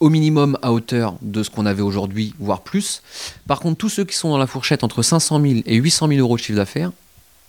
au 0.00 0.08
minimum 0.10 0.58
à 0.62 0.72
hauteur 0.72 1.16
de 1.22 1.42
ce 1.42 1.50
qu'on 1.50 1.66
avait 1.66 1.82
aujourd'hui, 1.82 2.34
voire 2.38 2.60
plus. 2.60 3.02
Par 3.46 3.60
contre, 3.60 3.78
tous 3.78 3.88
ceux 3.88 4.04
qui 4.04 4.14
sont 4.14 4.28
dans 4.28 4.38
la 4.38 4.46
fourchette 4.46 4.84
entre 4.84 5.02
500 5.02 5.40
000 5.40 5.54
et 5.66 5.76
800 5.76 6.08
000 6.08 6.20
euros 6.20 6.36
de 6.36 6.42
chiffre 6.42 6.56
d'affaires, 6.56 6.92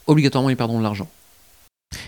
obligatoirement, 0.07 0.49
ils 0.49 0.57
perdront 0.57 0.79
de 0.79 0.83
l'argent. 0.83 1.09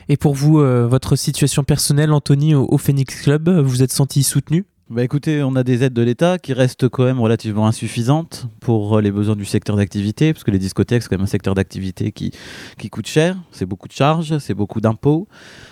Et 0.07 0.17
pour 0.17 0.33
vous, 0.33 0.59
euh, 0.59 0.87
votre 0.87 1.15
situation 1.15 1.63
personnelle, 1.63 2.11
Anthony, 2.11 2.55
au, 2.55 2.65
au 2.69 2.77
Phoenix 2.77 3.21
Club, 3.21 3.49
vous 3.49 3.83
êtes 3.83 3.93
senti 3.93 4.23
soutenu? 4.23 4.65
Bah 4.89 5.04
écoutez, 5.04 5.43
on 5.43 5.56
a 5.56 5.63
des 5.63 5.84
aides 5.84 5.93
de 5.93 6.02
l'État 6.02 6.39
qui 6.39 6.52
restent 6.52 6.89
quand 6.89 7.04
même 7.04 7.19
relativement 7.19 7.67
insuffisantes 7.67 8.47
pour 8.60 8.97
euh, 8.97 9.02
les 9.02 9.12
besoins 9.12 9.36
du 9.36 9.45
secteur 9.45 9.75
d'activité, 9.75 10.34
parce 10.34 10.43
que 10.43 10.49
les 10.49 10.58
discothèques, 10.58 11.04
c'est 11.04 11.10
quand 11.10 11.17
même 11.17 11.25
un 11.25 11.28
secteur 11.28 11.54
d'activité 11.54 12.12
qui, 12.12 12.32
qui 12.80 12.89
coûte 12.89 13.06
cher, 13.06 13.38
c'est 13.52 13.67
beaucoup 13.67 13.88
de 13.88 13.93
charges, 13.93 14.39
c'est 14.39 14.56
beaucoup 14.56 14.82
d'impôts, 14.82 15.28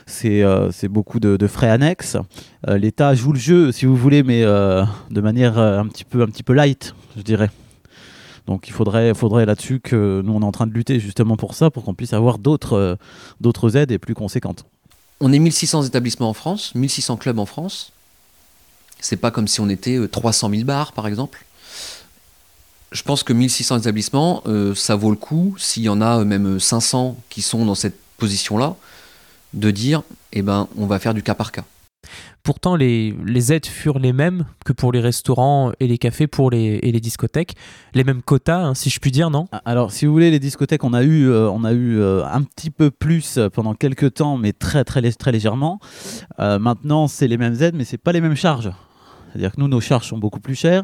c'est 0.06 0.44
euh, 0.44 0.70
beaucoup 0.84 1.20
de, 1.20 1.48
frais 1.48 1.72
annexes. 1.72 2.16
Euh, 2.68 2.78
L'État 2.78 3.16
joue 3.16 3.34
le 3.34 3.40
jeu, 3.40 3.72
si 3.72 3.88
vous 3.88 3.96
voulez, 3.96 4.22
mais 4.22 4.44
de 4.44 5.22
manière 5.22 5.58
un, 5.58 5.88
petit 5.88 6.06
peu, 6.06 6.22
un 6.22 6.28
petit 6.28 6.44
peu 6.44 6.54
light, 6.54 6.94
je 7.18 7.24
dirais. 7.24 7.50
Donc 8.46 8.68
il 8.68 8.72
faudrait, 8.72 9.16
faudrait 9.16 9.48
là-dessus 9.48 9.80
que 9.80 10.22
nous, 10.24 10.32
on 10.32 10.42
est 10.42 10.46
en 10.46 10.52
train 10.52 10.68
de 10.68 10.74
lutter 10.74 11.00
justement 11.00 11.38
pour 11.38 11.56
ça, 11.56 11.72
pour 11.72 11.86
qu'on 11.86 11.96
puisse 11.96 12.14
avoir 12.14 12.38
d'autres 12.38 12.98
aides 13.76 13.92
et 13.92 13.98
plus 13.98 14.14
conséquentes. 14.14 14.66
On 15.20 15.34
est 15.34 15.40
1600 15.40 15.86
établissements 15.86 16.30
en 16.30 16.34
France, 16.34 16.76
1600 16.76 17.18
clubs 17.18 17.40
en 17.40 17.48
France. 17.48 17.94
C'est 19.00 19.18
pas 19.18 19.32
comme 19.32 19.48
si 19.48 19.60
on 19.62 19.70
était 19.70 19.98
euh, 19.98 20.08
300 20.08 20.50
000 20.50 20.64
bars, 20.64 20.94
par 20.94 21.08
exemple. 21.08 21.46
Je 22.92 23.04
pense 23.04 23.24
que 23.24 23.34
1600 23.34 23.80
établissements, 23.80 24.42
euh, 24.48 24.74
ça 24.74 24.96
vaut 24.96 25.12
le 25.12 25.18
coup, 25.18 25.56
s'il 25.58 25.84
y 25.84 25.90
en 25.90 26.02
a 26.02 26.20
euh, 26.20 26.26
même 26.26 26.60
500 26.60 27.18
qui 27.30 27.42
sont 27.42 27.66
dans 27.66 27.76
cette 27.76 28.00
position-là, 28.18 28.76
de 29.54 29.72
dire, 29.72 30.04
eh 30.34 30.42
ben, 30.42 30.68
on 30.78 30.86
va 30.86 31.00
faire 31.00 31.14
du 31.14 31.24
cas 31.24 31.36
par 31.36 31.52
cas. 31.52 31.64
Pourtant, 32.44 32.78
les, 32.78 33.14
les 33.26 33.52
aides 33.52 33.66
furent 33.66 34.00
les 34.00 34.14
mêmes 34.14 34.46
que 34.64 34.72
pour 34.72 34.94
les 34.94 35.02
restaurants 35.02 35.74
et 35.82 35.88
les 35.88 35.98
cafés 35.98 36.28
pour 36.28 36.50
les, 36.50 36.80
et 36.82 36.94
les 36.94 37.02
discothèques. 37.02 37.56
Les 37.94 38.06
mêmes 38.06 38.22
quotas, 38.22 38.60
hein, 38.60 38.74
si 38.74 38.90
je 38.90 39.02
puis 39.02 39.12
dire, 39.12 39.30
non? 39.30 39.50
Alors, 39.66 39.92
si 39.92 40.06
vous 40.06 40.14
voulez, 40.14 40.32
les 40.32 40.40
discothèques, 40.40 40.86
on 40.86 40.94
a 40.94 41.04
eu, 41.04 41.28
euh, 41.28 41.50
on 41.50 41.66
a 41.66 41.74
eu 41.74 42.00
euh, 42.00 42.26
un 42.26 42.44
petit 42.44 42.70
peu 42.70 42.90
plus 42.90 43.38
euh, 43.38 43.50
pendant 43.50 43.74
quelques 43.74 44.14
temps, 44.14 44.38
mais 44.38 44.54
très, 44.54 44.86
très, 44.86 45.12
très 45.12 45.34
légèrement. 45.34 45.82
Euh, 46.40 46.58
maintenant, 46.58 47.10
c'est 47.10 47.28
les 47.28 47.38
mêmes 47.38 47.62
aides, 47.62 47.76
mais 47.76 47.84
c'est 47.84 47.98
pas 47.98 48.14
les 48.14 48.22
mêmes 48.22 48.36
charges. 48.36 48.72
C'est-à-dire 49.32 49.52
que 49.52 49.60
nous, 49.60 49.68
nos 49.68 49.82
charges 49.82 50.08
sont 50.08 50.18
beaucoup 50.18 50.40
plus 50.40 50.56
chères. 50.56 50.84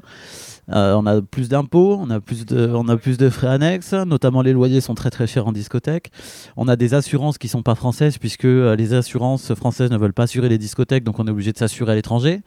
Euh, 0.72 0.94
on 0.94 1.06
a 1.06 1.22
plus 1.22 1.50
d'impôts, 1.50 1.98
on, 2.00 2.10
a 2.10 2.20
plus 2.22 2.46
de- 2.46 3.30
frais 3.30 3.48
annexes, 3.48 3.94
notamment 3.94 4.42
les 4.42 4.54
loyers 4.54 4.80
sont 4.80 4.96
très 4.96 5.10
très 5.10 5.28
chers 5.28 5.46
en 5.48 5.52
discothèque. 5.52 6.12
On 6.56 6.68
a 6.68 6.76
des 6.76 6.94
assurances 6.94 7.38
qui 7.38 7.50
sont 7.50 7.64
pas 7.64 7.76
françaises 7.76 8.18
puisque 8.18 8.46
euh, 8.46 8.76
les 8.76 8.94
assurances 8.94 9.54
françaises 9.56 9.92
ne 9.92 9.98
veulent 9.98 10.14
pas 10.14 10.24
assurer 10.24 10.48
les 10.48 10.58
discothèques, 10.58 11.04
donc 11.04 11.20
on 11.20 11.28
est 11.28 11.32
obligé 11.32 11.52
de 11.52 11.58
s'assurer 11.58 11.92
à 11.92 11.96
l'étranger. 11.96 12.42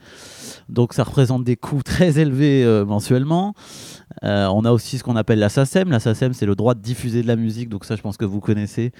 Donc 0.68 0.92
ça 0.92 1.04
représente 1.04 1.44
des 1.44 1.56
coûts 1.56 1.82
très 1.84 2.18
élevés 2.18 2.64
euh, 2.64 2.84
mensuellement. 2.84 3.54
Euh, 4.24 4.46
on 4.46 4.64
a 4.64 4.72
aussi 4.72 4.98
ce 4.98 5.04
qu'on 5.04 5.16
appelle 5.16 5.38
la 5.38 5.48
SACEM. 5.48 5.90
La 5.90 6.00
SACEM, 6.00 6.32
c'est 6.32 6.46
le 6.46 6.54
droit 6.54 6.74
de 6.74 6.80
diffuser 6.80 7.22
de 7.22 7.26
la 7.26 7.36
musique, 7.36 7.68
donc 7.68 7.84
ça 7.84 7.96
je 7.96 8.02
pense 8.02 8.16
que 8.16 8.24
vous 8.24 8.40
connaissez. 8.40 8.92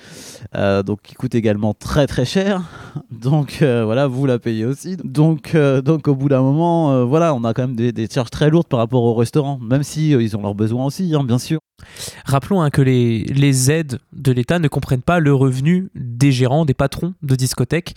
Euh, 0.54 0.82
donc 0.82 1.00
qui 1.02 1.14
coûte 1.14 1.34
également 1.34 1.74
très 1.74 2.06
très 2.06 2.24
cher. 2.24 2.62
Donc 3.10 3.58
voilà, 3.60 4.06
vous 4.06 4.26
la 4.26 4.38
payez 4.38 4.64
aussi. 4.64 4.96
Donc, 4.96 5.56
donc 5.56 6.06
au 6.08 6.14
bout 6.14 6.28
d'un 6.28 6.42
moment, 6.42 7.04
voilà, 7.04 7.34
on 7.34 7.44
a 7.44 7.54
quand 7.54 7.66
même 7.66 7.76
des, 7.76 8.08
charges 8.08 8.30
très 8.30 8.50
lourdes 8.50 8.66
par 8.68 8.78
rapport 8.78 9.02
aux 9.02 9.14
restaurants, 9.14 9.58
même 9.58 9.82
si 9.82 10.10
ils 10.10 10.36
ont 10.36 10.42
leurs 10.42 10.54
besoins 10.54 10.84
aussi, 10.84 11.14
hein, 11.14 11.24
bien 11.24 11.38
sûr. 11.38 11.60
Rappelons 12.24 12.60
hein, 12.62 12.70
que 12.70 12.82
les, 12.82 13.24
les 13.24 13.70
aides 13.70 13.98
de 14.12 14.32
l'État 14.32 14.58
ne 14.58 14.68
comprennent 14.68 15.02
pas 15.02 15.18
le 15.18 15.34
revenu 15.34 15.90
des 15.94 16.32
gérants, 16.32 16.64
des 16.64 16.74
patrons 16.74 17.14
de 17.22 17.34
discothèques. 17.34 17.94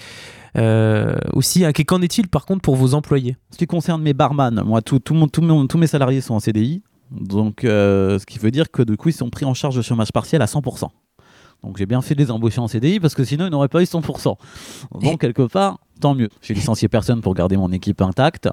Euh, 0.57 1.15
aussi, 1.33 1.63
hein, 1.65 1.71
qu'en 1.73 2.01
est-il 2.01 2.27
par 2.27 2.45
contre 2.45 2.62
pour 2.62 2.75
vos 2.75 2.93
employés? 2.93 3.38
Ce 3.51 3.57
qui 3.57 3.67
concerne 3.67 4.01
mes 4.01 4.13
barman, 4.13 4.62
moi, 4.65 4.81
tout, 4.81 4.99
tout 4.99 5.13
mon- 5.13 5.27
tout 5.27 5.41
mon- 5.41 5.67
tous 5.67 5.77
mes 5.77 5.88
salariés 5.88 6.21
sont 6.21 6.33
en 6.33 6.39
CDI. 6.39 6.81
Donc, 7.12 7.63
euh, 7.63 8.19
ce 8.19 8.25
qui 8.25 8.38
veut 8.39 8.51
dire 8.51 8.69
que 8.71 8.81
du 8.83 8.95
coup, 8.97 9.09
ils 9.09 9.13
sont 9.13 9.29
pris 9.29 9.45
en 9.45 9.53
charge 9.53 9.75
de 9.75 9.81
chômage 9.81 10.12
partiel 10.12 10.41
à 10.41 10.45
100%. 10.47 10.91
Donc, 11.63 11.77
j'ai 11.77 11.85
bien 11.85 12.01
fait 12.01 12.15
de 12.15 12.21
les 12.23 12.31
embaucher 12.31 12.59
en 12.62 12.67
CDI 12.67 12.99
parce 12.99 13.15
que 13.15 13.23
sinon, 13.23 13.45
ils 13.47 13.49
n'auraient 13.51 13.67
pas 13.67 13.81
eu 13.81 13.85
100%. 13.85 14.38
Donc, 15.01 15.19
quelque 15.21 15.41
part, 15.41 15.79
tant 15.99 16.15
mieux. 16.15 16.29
J'ai 16.41 16.53
licencié 16.53 16.88
personne 16.88 17.21
pour 17.21 17.33
garder 17.33 17.57
mon 17.57 17.71
équipe 17.71 18.01
intacte. 18.01 18.47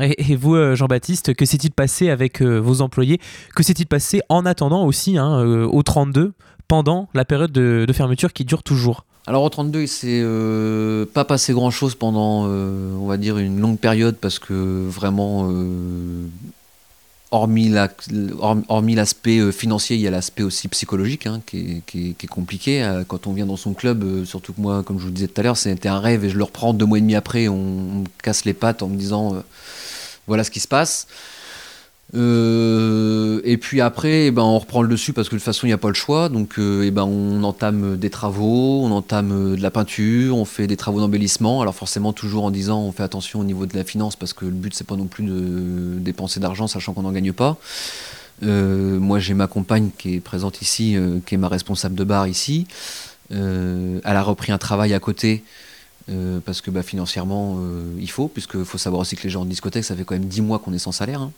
Et, 0.00 0.36
vous, 0.36 0.54
euh, 0.54 0.74
Jean-Baptiste, 0.74 1.32
que 1.34 1.46
s'est-il 1.46 1.70
passé 1.70 2.10
avec 2.10 2.42
vos 2.42 2.82
employés? 2.82 3.18
Que 3.54 3.62
s'est-il 3.62 3.86
passé 3.86 4.20
en 4.28 4.44
attendant 4.44 4.84
aussi 4.84 5.16
hein, 5.16 5.42
au 5.44 5.82
32 5.82 6.34
pendant 6.68 7.08
la 7.14 7.24
période 7.24 7.52
de, 7.52 7.84
de 7.88 7.92
fermeture 7.94 8.32
qui 8.34 8.44
dure 8.44 8.62
toujours? 8.62 9.06
Alors 9.26 9.42
au 9.42 9.48
32, 9.48 9.82
il 9.82 9.88
s'est 9.88 10.20
euh, 10.22 11.04
pas 11.04 11.24
passé 11.24 11.52
grand 11.52 11.72
chose 11.72 11.96
pendant, 11.96 12.44
euh, 12.46 12.94
on 12.94 13.06
va 13.06 13.16
dire, 13.16 13.38
une 13.38 13.60
longue 13.60 13.78
période 13.78 14.16
parce 14.16 14.38
que 14.38 14.86
vraiment, 14.88 15.48
euh, 15.50 16.26
hormis 17.32 17.68
la- 17.68 17.88
horm- 18.38 18.62
hormis 18.68 18.94
l'aspect 18.94 19.50
financier, 19.50 19.96
il 19.96 20.02
y 20.02 20.06
a 20.06 20.12
l'aspect 20.12 20.44
aussi 20.44 20.68
psychologique 20.68 21.26
hein, 21.26 21.40
qui, 21.44 21.82
est, 21.94 22.26
compliqué. 22.28 22.88
Quand 23.08 23.26
on 23.26 23.32
vient 23.32 23.46
dans 23.46 23.56
son 23.56 23.74
club, 23.74 24.24
surtout 24.24 24.52
que 24.52 24.60
moi, 24.60 24.84
comme 24.84 24.98
je 24.98 25.02
vous 25.02 25.08
le 25.08 25.14
disais 25.14 25.26
tout 25.26 25.40
à 25.40 25.44
l'heure, 25.44 25.56
c'était 25.56 25.88
un 25.88 25.98
rêve 25.98 26.24
et 26.24 26.28
je 26.28 26.38
le 26.38 26.44
reprends 26.44 26.72
deux 26.72 26.86
mois 26.86 26.98
et 26.98 27.00
demi 27.00 27.16
après, 27.16 27.48
on, 27.48 27.54
on 27.54 27.94
me 28.02 28.06
casse 28.22 28.44
les 28.44 28.54
pattes 28.54 28.82
en 28.82 28.88
me 28.88 28.96
disant 28.96 29.42
voilà 30.28 30.44
ce 30.44 30.52
qui 30.52 30.60
se 30.60 30.68
passe. 30.68 31.08
Euh, 32.14 33.40
et 33.44 33.56
puis 33.56 33.80
après, 33.80 34.26
eh 34.26 34.30
ben, 34.30 34.42
on 34.42 34.58
reprend 34.58 34.82
le 34.82 34.88
dessus 34.88 35.12
parce 35.12 35.28
que 35.28 35.34
de 35.34 35.40
toute 35.40 35.44
façon, 35.44 35.66
il 35.66 35.70
n'y 35.70 35.74
a 35.74 35.78
pas 35.78 35.88
le 35.88 35.94
choix. 35.94 36.28
Donc, 36.28 36.58
euh, 36.58 36.84
eh 36.84 36.90
ben, 36.90 37.04
on 37.04 37.42
entame 37.42 37.96
des 37.96 38.10
travaux, 38.10 38.82
on 38.84 38.90
entame 38.92 39.32
euh, 39.32 39.56
de 39.56 39.62
la 39.62 39.70
peinture, 39.70 40.36
on 40.36 40.44
fait 40.44 40.66
des 40.66 40.76
travaux 40.76 41.00
d'embellissement. 41.00 41.60
Alors 41.60 41.74
forcément, 41.74 42.12
toujours 42.12 42.44
en 42.44 42.50
disant, 42.50 42.80
on 42.80 42.92
fait 42.92 43.02
attention 43.02 43.40
au 43.40 43.44
niveau 43.44 43.66
de 43.66 43.76
la 43.76 43.84
finance 43.84 44.16
parce 44.16 44.32
que 44.32 44.44
le 44.44 44.52
but, 44.52 44.74
c'est 44.74 44.86
pas 44.86 44.96
non 44.96 45.06
plus 45.06 45.24
de 45.24 45.98
dépenser 45.98 46.40
d'argent, 46.40 46.66
sachant 46.66 46.92
qu'on 46.92 47.02
n'en 47.02 47.12
gagne 47.12 47.32
pas. 47.32 47.56
Moi, 48.42 49.18
j'ai 49.18 49.34
ma 49.34 49.46
compagne 49.46 49.90
qui 49.96 50.16
est 50.16 50.20
présente 50.20 50.60
ici, 50.60 50.96
qui 51.24 51.34
est 51.34 51.38
ma 51.38 51.48
responsable 51.48 51.94
de 51.94 52.04
bar 52.04 52.28
ici. 52.28 52.66
Elle 53.30 54.00
a 54.04 54.22
repris 54.22 54.52
un 54.52 54.58
travail 54.58 54.92
à 54.92 55.00
côté. 55.00 55.42
parce 56.44 56.60
que 56.60 56.70
bah, 56.70 56.82
financièrement, 56.82 57.58
il 57.98 58.10
faut, 58.10 58.28
puisqu'il 58.28 58.66
faut 58.66 58.76
savoir 58.78 59.00
aussi 59.00 59.16
que 59.16 59.22
les 59.22 59.30
gens 59.30 59.42
en 59.42 59.46
discothèque, 59.46 59.84
ça 59.84 59.96
fait 59.96 60.04
quand 60.04 60.14
même 60.14 60.26
10 60.26 60.42
mois 60.42 60.58
qu'on 60.58 60.74
est 60.74 60.78
sans 60.78 60.92
salaire. 60.92 61.22
hein. 61.22 61.32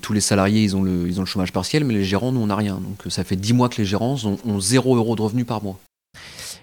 Tous 0.00 0.12
les 0.12 0.20
salariés, 0.20 0.62
ils 0.62 0.76
ont, 0.76 0.82
le, 0.82 1.24
chômage 1.24 1.52
partiel, 1.52 1.84
mais 1.84 1.94
les 1.94 2.04
gérants, 2.04 2.32
nous, 2.32 2.40
on 2.40 2.46
n'a 2.46 2.56
rien. 2.56 2.74
Donc 2.74 3.06
euh, 3.06 3.10
ça 3.10 3.24
fait 3.24 3.36
10 3.36 3.52
mois 3.52 3.68
que 3.68 3.76
les 3.76 3.84
gérants 3.84 4.16
ont, 4.24 4.38
ont 4.44 4.60
0 4.60 4.96
euros 4.96 5.16
de 5.16 5.22
revenus 5.22 5.46
par 5.46 5.62
mois. 5.62 5.78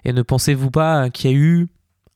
Et 0.04 0.14
ne 0.14 0.22
pensez-vous 0.22 0.72
pas 0.72 1.10
qu'il 1.10 1.32
y 1.32 1.34
a 1.34 1.38
eu 1.38 1.68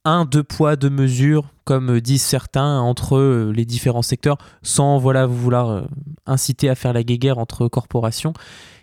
un, 0.05 0.25
deux 0.25 0.43
poids, 0.43 0.75
deux 0.75 0.89
mesures, 0.89 1.45
comme 1.63 1.99
disent 1.99 2.23
certains, 2.23 2.79
entre 2.79 3.17
euh, 3.17 3.51
les 3.55 3.65
différents 3.65 4.01
secteurs, 4.01 4.37
sans 4.61 4.97
voilà, 4.97 5.25
vouloir 5.25 5.69
euh, 5.69 5.81
inciter 6.25 6.69
à 6.69 6.75
faire 6.75 6.93
la 6.93 7.03
guéguerre 7.03 7.37
entre 7.37 7.67
corporations, 7.67 8.33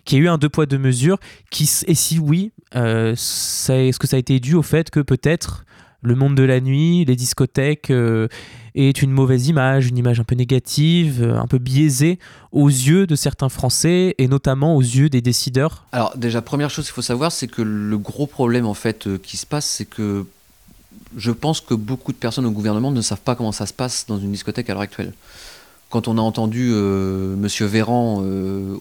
qu'il 0.05 0.17
y 0.17 0.21
a 0.21 0.25
eu 0.25 0.27
un 0.27 0.37
deux 0.37 0.49
poids, 0.49 0.65
deux 0.65 0.77
mesures, 0.77 1.17
et 1.87 1.95
si 1.95 2.19
oui, 2.19 2.51
est-ce 2.73 3.99
que 3.99 4.07
ça 4.07 4.15
a 4.15 4.19
été 4.19 4.39
dû 4.39 4.55
au 4.55 4.61
fait 4.61 4.89
que 4.89 5.01
peut-être 5.01 5.65
le 6.01 6.15
monde 6.15 6.35
de 6.35 6.43
la 6.43 6.59
nuit, 6.59 7.05
les 7.05 7.15
discothèques, 7.15 7.89
euh, 7.89 8.27
est 8.75 9.01
une 9.01 9.11
mauvaise 9.11 9.47
image, 9.47 9.87
une 9.87 9.97
image 9.97 10.19
un 10.19 10.23
peu 10.23 10.35
négative, 10.35 11.23
euh, 11.23 11.39
un 11.39 11.47
peu 11.47 11.57
biaisée 11.57 12.19
aux 12.51 12.67
yeux 12.67 13.07
de 13.07 13.15
certains 13.15 13.49
Français, 13.49 14.13
et 14.17 14.27
notamment 14.27 14.75
aux 14.75 14.81
yeux 14.81 15.09
des 15.09 15.21
décideurs 15.21 15.85
Alors 15.91 16.15
déjà, 16.15 16.41
première 16.41 16.69
chose 16.69 16.85
qu'il 16.85 16.93
faut 16.93 17.01
savoir, 17.01 17.31
c'est 17.31 17.47
que 17.47 17.61
le 17.61 17.97
gros 17.97 18.27
problème 18.27 18.65
en 18.65 18.75
fait 18.75 19.07
euh, 19.07 19.17
qui 19.17 19.37
se 19.37 19.45
passe, 19.45 19.65
c'est 19.65 19.85
que 19.85 20.25
je 21.15 21.31
pense 21.31 21.61
que 21.61 21.73
beaucoup 21.73 22.11
de 22.11 22.17
personnes 22.17 22.45
au 22.45 22.51
gouvernement 22.51 22.91
ne 22.91 23.01
savent 23.01 23.21
pas 23.21 23.35
comment 23.35 23.51
ça 23.51 23.65
se 23.65 23.73
passe 23.73 24.05
dans 24.07 24.19
une 24.19 24.31
discothèque 24.31 24.69
à 24.69 24.73
l'heure 24.73 24.81
actuelle. 24.81 25.13
Quand 25.89 26.09
on 26.09 26.17
a 26.17 26.21
entendu 26.21 26.69
Monsieur 26.69 27.65
Véran 27.65 28.21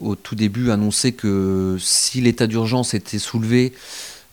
au 0.00 0.16
tout 0.16 0.35
début 0.35 0.72
annoncer 0.72 1.12
que 1.12 1.76
si 1.79 2.20
l'état 2.20 2.48
d'urgence 2.48 2.94
était 2.94 3.20
soulevé, 3.20 3.74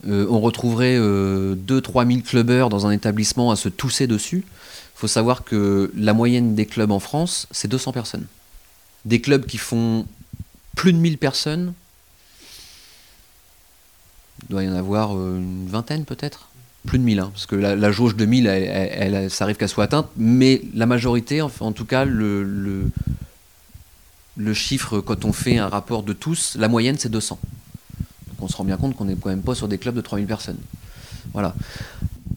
euh, 0.07 0.25
on 0.29 0.39
retrouverait 0.39 0.97
2-3 0.97 2.07
000 2.07 2.21
clubbers 2.21 2.69
dans 2.69 2.85
un 2.85 2.91
établissement 2.91 3.51
à 3.51 3.55
se 3.55 3.69
tousser 3.69 4.07
dessus. 4.07 4.43
Il 4.45 4.99
faut 4.99 5.07
savoir 5.07 5.43
que 5.43 5.91
la 5.95 6.13
moyenne 6.13 6.55
des 6.55 6.65
clubs 6.65 6.91
en 6.91 6.99
France, 6.99 7.47
c'est 7.51 7.67
200 7.67 7.91
personnes. 7.91 8.25
Des 9.05 9.19
clubs 9.21 9.45
qui 9.45 9.57
font 9.57 10.05
plus 10.75 10.93
de 10.93 10.97
1000 10.97 11.17
personnes, 11.17 11.73
il 14.43 14.49
doit 14.51 14.63
y 14.63 14.69
en 14.69 14.75
avoir 14.75 15.15
euh, 15.17 15.37
une 15.37 15.67
vingtaine 15.67 16.05
peut-être 16.05 16.49
plus 16.85 16.99
de 16.99 17.03
1000, 17.05 17.19
hein, 17.19 17.29
parce 17.33 17.45
que 17.45 17.55
la, 17.55 17.91
jauge 17.93 18.17
de 18.17 18.25
1000, 18.25 18.45
elle, 18.45 19.13
elle- 19.15 19.31
ça 19.31 19.45
arrive 19.45 19.55
qu'elle 19.55 19.69
soit 19.69 19.85
atteinte, 19.85 20.07
mais 20.17 20.61
la 20.73 20.85
majorité, 20.85 21.41
en 21.41 21.49
tout 21.71 21.85
cas, 21.85 22.03
le 22.03 22.91
chiffre, 24.53 24.99
quand 24.99 25.23
on 25.23 25.31
fait 25.31 25.57
un 25.57 25.69
rapport 25.69 26.03
de 26.03 26.11
tous, 26.11 26.57
la 26.59 26.67
moyenne, 26.67 26.97
c'est 26.99 27.07
200. 27.07 27.39
On 28.43 28.47
se 28.47 28.55
rend 28.55 28.65
bien 28.65 28.77
compte 28.77 28.95
qu'on 28.95 29.05
n'est 29.05 29.15
quand 29.15 29.29
même 29.29 29.41
pas 29.41 29.55
sur 29.55 29.67
des 29.67 29.77
clubs 29.77 29.95
de 29.95 30.01
3000 30.01 30.25
personnes. 30.25 30.57
Voilà. 31.33 31.55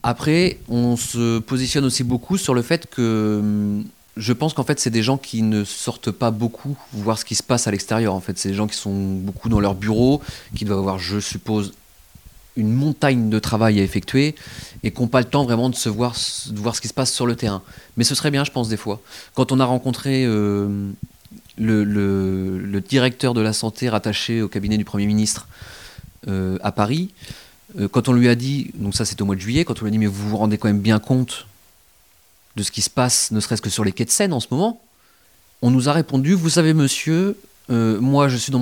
Après, 0.03 0.59
on 0.69 0.97
se 0.97 1.39
positionne 1.41 1.85
aussi 1.85 2.05
beaucoup 2.05 2.39
sur 2.39 2.55
le 2.55 2.63
fait 2.63 2.89
que 2.89 3.39
hum, 3.41 3.85
je 4.17 4.33
pense 4.33 4.55
qu'en 4.55 4.65
fait, 4.65 4.81
c'est 4.81 4.91
des 4.91 5.03
gens 5.03 5.19
qui 5.19 5.43
ne 5.43 5.65
sortent 5.65 6.11
pas 6.11 6.31
beaucoup 6.31 6.77
voir 6.93 7.19
ce 7.19 7.25
qui 7.25 7.35
se 7.35 7.43
passe 7.43 7.67
à 7.67 7.71
l'extérieur. 7.71 8.15
En 8.15 8.21
fait, 8.21 8.39
c'est 8.39 8.49
des 8.49 8.55
gens 8.55 8.67
qui 8.67 8.77
sont 8.77 8.95
beaucoup 8.95 9.49
dans 9.49 9.61
leur 9.61 9.75
bureau, 9.75 10.23
qui 10.55 10.65
doivent 10.65 10.79
avoir, 10.79 10.99
je 10.99 11.21
suppose, 11.21 11.75
une 12.57 12.73
montagne 12.73 13.29
de 13.29 13.39
travail 13.39 13.79
à 13.81 13.83
effectuer 13.83 14.35
et 14.83 14.91
qui 14.91 15.01
n'ont 15.03 15.09
pas 15.09 15.21
le 15.21 15.27
temps 15.27 15.45
vraiment 15.45 15.69
de 15.69 15.75
se 15.75 15.91
voir, 15.91 16.17
ce 16.17 16.81
qui 16.81 16.89
se 16.89 16.95
passe 16.95 17.13
sur 17.13 17.27
le 17.27 17.37
terrain. 17.37 17.63
Mais 17.99 18.05
ce 18.05 18.15
serait 18.15 18.31
bien, 18.31 18.45
je 18.45 18.51
pense, 18.51 18.71
des 18.71 18.79
fois. 18.79 19.01
Quand 19.35 19.53
on 19.53 19.61
a 19.61 19.65
rencontré 19.67 20.25
euh, 20.25 20.91
le, 21.59 22.81
directeur 22.81 23.35
de 23.35 23.43
la 23.43 23.53
santé 23.53 23.89
rattaché 23.91 24.41
au 24.41 24.49
cabinet 24.49 24.79
du 24.79 24.85
Premier 24.85 25.07
ministre 25.07 25.47
à 26.27 26.73
Paris, 26.73 27.11
euh, 27.79 27.89
quand 27.89 28.09
on 28.09 28.13
lui 28.13 28.29
a 28.29 28.35
dit, 28.35 28.71
donc 28.75 28.95
ça 28.95 29.05
c'était 29.05 29.23
au 29.23 29.27
mois 29.27 29.35
de 29.35 29.41
juillet, 29.41 29.65
quand 29.65 29.81
on 29.81 29.85
lui 29.85 29.89
a 29.89 29.93
dit 29.93 29.99
mais 29.99 30.07
vous 30.07 30.29
vous 30.29 30.37
rendez 30.37 30.59
quand 30.59 30.69
même 30.69 30.81
bien 30.81 30.99
compte 30.99 31.47
de 32.55 32.63
ce 32.63 32.71
qui 32.71 32.81
se 32.81 32.91
passe, 32.91 33.31
ne 33.33 33.41
serait-ce 33.41 33.63
que 33.63 33.71
sur 33.71 33.85
les 33.85 33.93
quais 33.93 34.05
de 34.05 34.11
Seine 34.11 34.33
en 34.33 34.41
ce 34.41 34.47
moment, 34.51 34.81
on 35.63 35.71
nous 35.71 35.89
a 35.89 35.93
répondu, 35.93 36.35
vous 36.35 36.51
savez 36.51 36.75
monsieur, 36.75 37.37
euh, 37.71 38.01
moi 38.01 38.29
je 38.29 38.37
suis 38.37 38.53
dans 38.53 38.59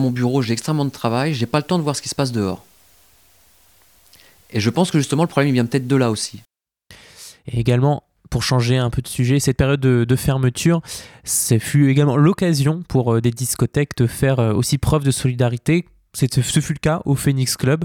mon, 0.00 0.10
bureau, 0.10 0.42
j'ai 0.42 0.52
extrêmement 0.52 0.84
de 0.84 0.90
travail, 0.90 1.34
j'ai 1.34 1.46
pas 1.46 1.58
le 1.58 1.64
temps 1.64 1.78
de 1.78 1.82
voir 1.82 1.94
ce 1.94 2.02
qui 2.02 2.08
se 2.08 2.14
passe 2.14 2.32
dehors. 2.32 2.64
Et 4.50 4.60
je 4.60 4.70
pense 4.70 4.90
que 4.90 4.98
justement 4.98 5.22
le 5.22 5.28
problème 5.28 5.50
il 5.50 5.52
vient 5.52 5.66
peut-être 5.66 5.86
de 5.86 5.96
là 5.96 6.10
aussi. 6.10 6.40
Et 7.46 7.60
également, 7.60 8.04
pour 8.30 8.42
changer 8.42 8.76
un 8.78 8.90
peu 8.90 9.02
de 9.02 9.08
sujet, 9.08 9.38
cette 9.38 9.56
période 9.56 9.80
de, 9.80 10.16
fermeture, 10.16 10.80
ça 11.22 11.58
fut 11.58 11.90
également 11.90 12.16
l'occasion 12.16 12.82
pour 12.88 13.14
euh, 13.14 13.20
des 13.20 13.30
discothèques 13.30 13.96
de 13.96 14.06
faire 14.06 14.40
euh, 14.40 14.52
aussi 14.54 14.78
preuve 14.78 15.04
de 15.04 15.12
solidarité. 15.12 15.86
Ce 16.16 16.60
fut 16.60 16.72
le 16.72 16.78
cas 16.78 17.02
au 17.04 17.14
Phoenix 17.14 17.56
Club, 17.56 17.84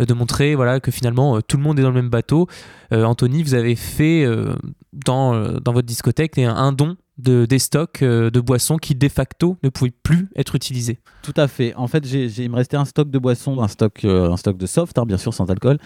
euh, 0.00 0.04
de 0.04 0.14
montrer 0.14 0.54
voilà, 0.54 0.80
que 0.80 0.90
finalement 0.90 1.36
euh, 1.36 1.40
tout 1.40 1.56
le 1.56 1.62
monde 1.62 1.78
est 1.78 1.82
dans 1.82 1.90
le 1.90 1.94
même 1.94 2.10
bateau. 2.10 2.46
Euh, 2.92 3.04
Anthony, 3.04 3.42
vous 3.42 3.54
avez 3.54 3.76
fait 3.76 4.26
dans, 4.92 5.32
votre 5.66 5.86
discothèque 5.86 6.38
un 6.38 6.72
don 6.72 6.96
de, 7.18 7.46
des 7.46 7.58
stocks 7.58 8.02
euh, 8.02 8.30
de 8.30 8.40
boissons 8.40 8.76
qui 8.76 8.94
de 8.94 9.08
facto 9.08 9.56
ne 9.62 9.68
pouvaient 9.68 9.92
plus 10.02 10.28
être 10.36 10.54
utilisés. 10.54 10.98
Tout 11.22 11.34
à 11.36 11.46
fait. 11.46 11.74
En 11.74 11.86
fait, 11.86 12.04
il 12.10 12.50
me 12.50 12.56
restait 12.56 12.76
un 12.76 12.84
stock 12.84 13.10
de 13.10 13.18
boissons, 13.18 13.60
un 13.60 13.68
stock, 13.68 14.04
euh, 14.04 14.30
un 14.30 14.36
stock 14.36 14.56
de 14.56 14.66
soft, 14.66 14.98
hein, 14.98 15.06
bien 15.06 15.16
sûr 15.16 15.32
sans 15.32 15.50
alcool, 15.50 15.78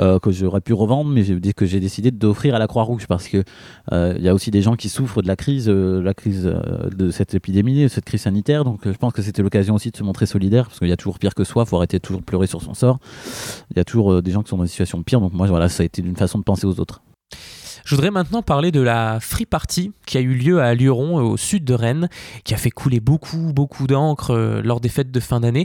euh, 0.00 0.18
que 0.18 0.32
j'aurais 0.32 0.60
pu 0.60 0.72
revendre, 0.72 1.10
mais 1.10 1.24
que 1.52 1.66
j'ai 1.66 1.80
décidé 1.80 2.10
d'offrir 2.10 2.54
à 2.54 2.58
la 2.58 2.66
Croix-Rouge 2.66 3.06
parce 3.06 3.28
que 3.28 3.44
il 3.92 4.22
y 4.22 4.28
a 4.28 4.34
aussi 4.34 4.50
des 4.50 4.62
gens 4.62 4.76
qui 4.76 4.88
souffrent 4.88 5.22
de 5.22 5.28
la 5.28 5.36
crise, 5.36 5.68
la 5.68 6.14
crise 6.14 6.44
de 6.44 7.10
cette 7.10 7.34
épidémie, 7.34 7.82
de 7.82 7.88
cette 7.88 8.04
crise 8.04 8.22
sanitaire. 8.22 8.64
Donc, 8.64 8.80
je 8.84 8.96
pense 8.96 9.12
que 9.12 9.22
c'était 9.22 9.42
l'occasion 9.42 9.74
aussi 9.74 9.90
de 9.90 9.96
se 9.96 10.02
montrer 10.02 10.26
solidaire 10.26 10.66
parce 10.66 10.78
qu'il 10.78 10.88
y 10.88 10.92
a 10.92 10.96
toujours 10.96 11.18
pire 11.18 11.34
que 11.34 11.44
soi. 11.44 11.64
Faut 11.66 11.76
arrêter 11.76 11.98
de 11.98 12.02
toujours 12.02 12.22
pleurer 12.22 12.46
sur 12.46 12.62
son 12.62 12.74
sort. 12.74 12.98
Il 13.70 13.76
y 13.76 13.80
a 13.80 13.84
toujours 13.84 14.22
des 14.22 14.30
gens 14.30 14.42
qui 14.42 14.50
sont 14.50 14.56
dans 14.56 14.64
des 14.64 14.68
situations 14.68 15.02
pires. 15.02 15.20
Donc, 15.20 15.32
moi, 15.32 15.46
voilà, 15.46 15.68
ça 15.68 15.82
a 15.82 15.86
été 15.86 16.02
une 16.02 16.16
façon 16.16 16.38
de 16.38 16.44
penser 16.44 16.66
aux 16.66 16.80
autres. 16.80 17.02
Je 17.84 17.94
voudrais 17.94 18.10
maintenant 18.10 18.42
parler 18.42 18.70
de 18.70 18.80
la 18.80 19.18
Free 19.20 19.46
Party 19.46 19.92
qui 20.06 20.18
a 20.18 20.20
eu 20.20 20.34
lieu 20.34 20.60
à 20.60 20.74
Lyon, 20.74 21.16
au 21.16 21.36
sud 21.36 21.64
de 21.64 21.74
Rennes, 21.74 22.08
qui 22.44 22.54
a 22.54 22.56
fait 22.56 22.70
couler 22.70 23.00
beaucoup, 23.00 23.52
beaucoup 23.52 23.86
d'encre 23.86 24.30
euh, 24.30 24.62
lors 24.62 24.80
des 24.80 24.88
fêtes 24.88 25.10
de 25.10 25.20
fin 25.20 25.40
d'année. 25.40 25.64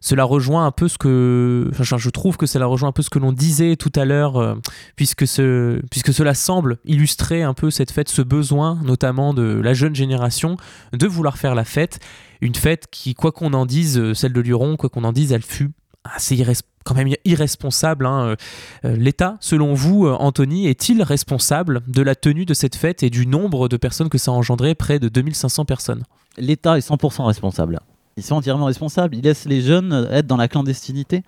Cela 0.00 0.24
rejoint 0.24 0.64
un 0.64 0.70
peu 0.70 0.88
ce 0.88 0.96
que, 0.96 1.68
enfin, 1.72 1.96
je 1.98 2.10
trouve 2.10 2.36
que 2.36 2.46
cela 2.46 2.66
rejoint 2.66 2.90
un 2.90 2.92
peu 2.92 3.02
ce 3.02 3.10
que 3.10 3.18
l'on 3.18 3.32
disait 3.32 3.76
tout 3.76 3.92
à 3.96 4.04
l'heure, 4.04 4.36
euh, 4.36 4.54
puisque, 4.96 5.26
ce, 5.26 5.80
puisque 5.90 6.12
cela 6.12 6.34
semble 6.34 6.78
illustrer 6.84 7.42
un 7.42 7.54
peu 7.54 7.70
cette 7.70 7.90
fête, 7.90 8.08
ce 8.08 8.22
besoin, 8.22 8.78
notamment 8.84 9.34
de 9.34 9.42
la 9.42 9.74
jeune 9.74 9.94
génération, 9.94 10.56
de 10.92 11.06
vouloir 11.06 11.36
faire 11.36 11.54
la 11.54 11.64
fête. 11.64 11.98
Une 12.40 12.54
fête 12.54 12.86
qui, 12.90 13.14
quoi 13.14 13.32
qu'on 13.32 13.52
en 13.52 13.66
dise, 13.66 13.98
euh, 13.98 14.14
celle 14.14 14.32
de 14.32 14.40
Lyon, 14.40 14.76
quoi 14.76 14.88
qu'on 14.88 15.04
en 15.04 15.12
dise, 15.12 15.32
elle 15.32 15.42
fut 15.42 15.72
assez 16.14 16.36
irres- 16.36 16.62
quand 16.84 16.94
même 16.94 17.08
irresponsable. 17.24 18.06
hein. 18.06 18.36
Euh, 18.84 18.96
L'État, 18.96 19.36
selon 19.40 19.74
vous, 19.74 20.06
euh, 20.06 20.14
Anthony, 20.18 20.66
est-il 20.66 21.02
responsable 21.02 21.82
de 21.86 22.02
la 22.02 22.14
tenue 22.14 22.44
de 22.44 22.54
cette 22.54 22.76
fête 22.76 23.02
et 23.02 23.10
du 23.10 23.26
nombre 23.26 23.68
de 23.68 23.76
personnes 23.76 24.08
que 24.08 24.18
ça 24.18 24.30
a 24.30 24.34
engendré, 24.34 24.74
près 24.74 24.98
de 24.98 25.08
2500 25.08 25.64
personnes? 25.64 26.02
L'État 26.36 26.78
est 26.78 26.88
100% 26.88 27.24
responsable. 27.26 27.80
Ils 28.16 28.22
sont 28.22 28.36
entièrement 28.36 28.66
responsables. 28.66 29.14
Ils 29.14 29.22
laissent 29.22 29.44
les 29.46 29.60
jeunes 29.60 30.08
être 30.10 30.26
dans 30.26 30.36
la 30.36 30.48
clandestinité. 30.48 31.22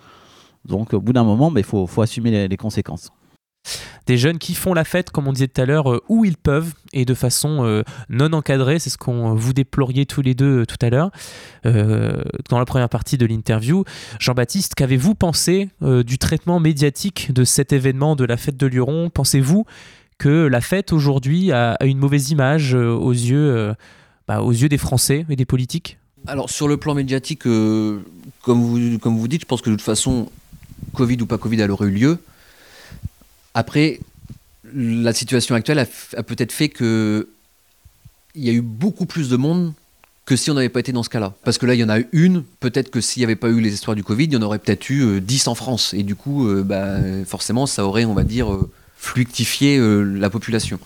Donc, 0.64 0.92
au 0.92 1.00
bout 1.00 1.12
d'un 1.12 1.24
moment, 1.24 1.52
il 1.56 1.64
faut, 1.64 1.88
assumer 2.00 2.48
les 2.48 2.56
conséquences. 2.56 3.10
Des 4.06 4.18
jeunes 4.18 4.38
qui 4.38 4.54
font 4.54 4.74
la 4.74 4.84
fête, 4.84 5.10
comme 5.10 5.28
on 5.28 5.32
disait 5.32 5.46
tout 5.46 5.60
à 5.60 5.66
l'heure, 5.66 5.92
euh, 5.92 6.02
où 6.08 6.24
ils 6.24 6.36
peuvent 6.36 6.72
et 6.92 7.04
de 7.04 7.14
façon 7.14 7.64
euh, 7.64 7.84
non 8.08 8.32
encadrée. 8.32 8.78
C'est 8.78 8.90
ce 8.90 8.98
qu'on 8.98 9.34
vous 9.34 9.52
déploriez 9.52 10.04
tous 10.04 10.22
les 10.22 10.34
deux 10.34 10.62
euh, 10.62 10.66
tout 10.66 10.78
à 10.80 10.90
l'heure 10.90 11.10
dans 11.62 12.58
la 12.58 12.64
première 12.64 12.88
partie 12.88 13.18
de 13.18 13.26
l'interview. 13.26 13.84
Jean-Baptiste, 14.18 14.74
qu'avez-vous 14.74 15.14
pensé 15.14 15.68
du 15.80 16.18
traitement 16.18 16.58
médiatique 16.58 17.32
de 17.32 17.44
cet 17.44 17.72
événement 17.72 18.16
de 18.16 18.24
la 18.24 18.36
fête 18.36 18.56
de 18.56 18.66
Luron? 18.66 19.10
Pensez-vous 19.10 19.66
que 20.18 20.46
la 20.46 20.60
fête 20.60 20.92
aujourd'hui 20.92 21.52
a, 21.52 21.76
une 21.84 21.98
mauvaise 21.98 22.30
image 22.30 22.74
aux, 22.74 23.12
yeux, 23.12 23.74
bah, 24.26 24.40
aux 24.40 24.52
yeux 24.52 24.68
des 24.68 24.78
Français 24.78 25.26
et 25.28 25.36
des 25.36 25.44
politiques? 25.44 25.98
Alors 26.26 26.50
sur 26.50 26.66
le 26.66 26.78
plan 26.78 26.94
médiatique, 26.94 27.42
comme, 27.42 28.02
vous, 28.46 28.98
comme 28.98 29.18
vous 29.18 29.28
dites, 29.28 29.42
je 29.42 29.46
pense 29.46 29.60
que 29.60 29.70
de 29.70 29.74
toute 29.74 29.84
façon, 29.84 30.30
Covid 30.94 31.20
ou 31.20 31.26
pas 31.26 31.38
Covid, 31.38 31.60
elle 31.60 31.70
aurait 31.70 31.88
eu 31.88 31.92
lieu. 31.92 32.18
Après, 33.54 34.00
la 34.74 35.12
situation 35.12 35.54
actuelle 35.54 35.78
a, 35.78 36.22
peut-être 36.22 36.52
fait 36.52 36.68
que 36.68 37.28
il 38.34 38.44
y 38.44 38.50
a 38.50 38.52
eu 38.52 38.60
beaucoup 38.60 39.06
plus 39.06 39.28
de 39.28 39.36
monde 39.36 39.72
que 40.24 40.36
si 40.36 40.50
on 40.50 40.54
n'avait 40.54 40.68
pas 40.68 40.78
été 40.78 40.92
dans 40.92 41.02
ce 41.02 41.08
cas-là. 41.08 41.34
Parce 41.42 41.58
que 41.58 41.66
là, 41.66 41.74
il 41.74 41.80
y 41.80 41.84
en 41.84 41.88
a 41.88 41.98
une, 42.12 42.44
peut-être 42.60 42.90
que 42.90 43.00
s'il 43.00 43.20
n'y 43.20 43.24
avait 43.24 43.34
pas 43.34 43.48
eu 43.48 43.60
les 43.60 43.74
histoires 43.74 43.96
du 43.96 44.04
Covid, 44.04 44.24
il 44.26 44.34
y 44.34 44.36
en 44.36 44.42
aurait 44.42 44.60
peut-être 44.60 44.88
eu 44.88 45.02
euh, 45.02 45.20
10 45.20 45.48
en 45.48 45.56
France. 45.56 45.92
Et 45.92 46.04
du 46.04 46.14
coup, 46.14 46.46
euh, 46.46 46.62
bah, 46.62 46.98
forcément, 47.26 47.66
ça 47.66 47.84
aurait, 47.84 48.04
on 48.04 48.14
va 48.14 48.22
dire, 48.22 48.52
euh, 48.52 48.70
fluctifié 48.96 49.78
euh, 49.78 50.02
la 50.02 50.30
population. 50.30 50.78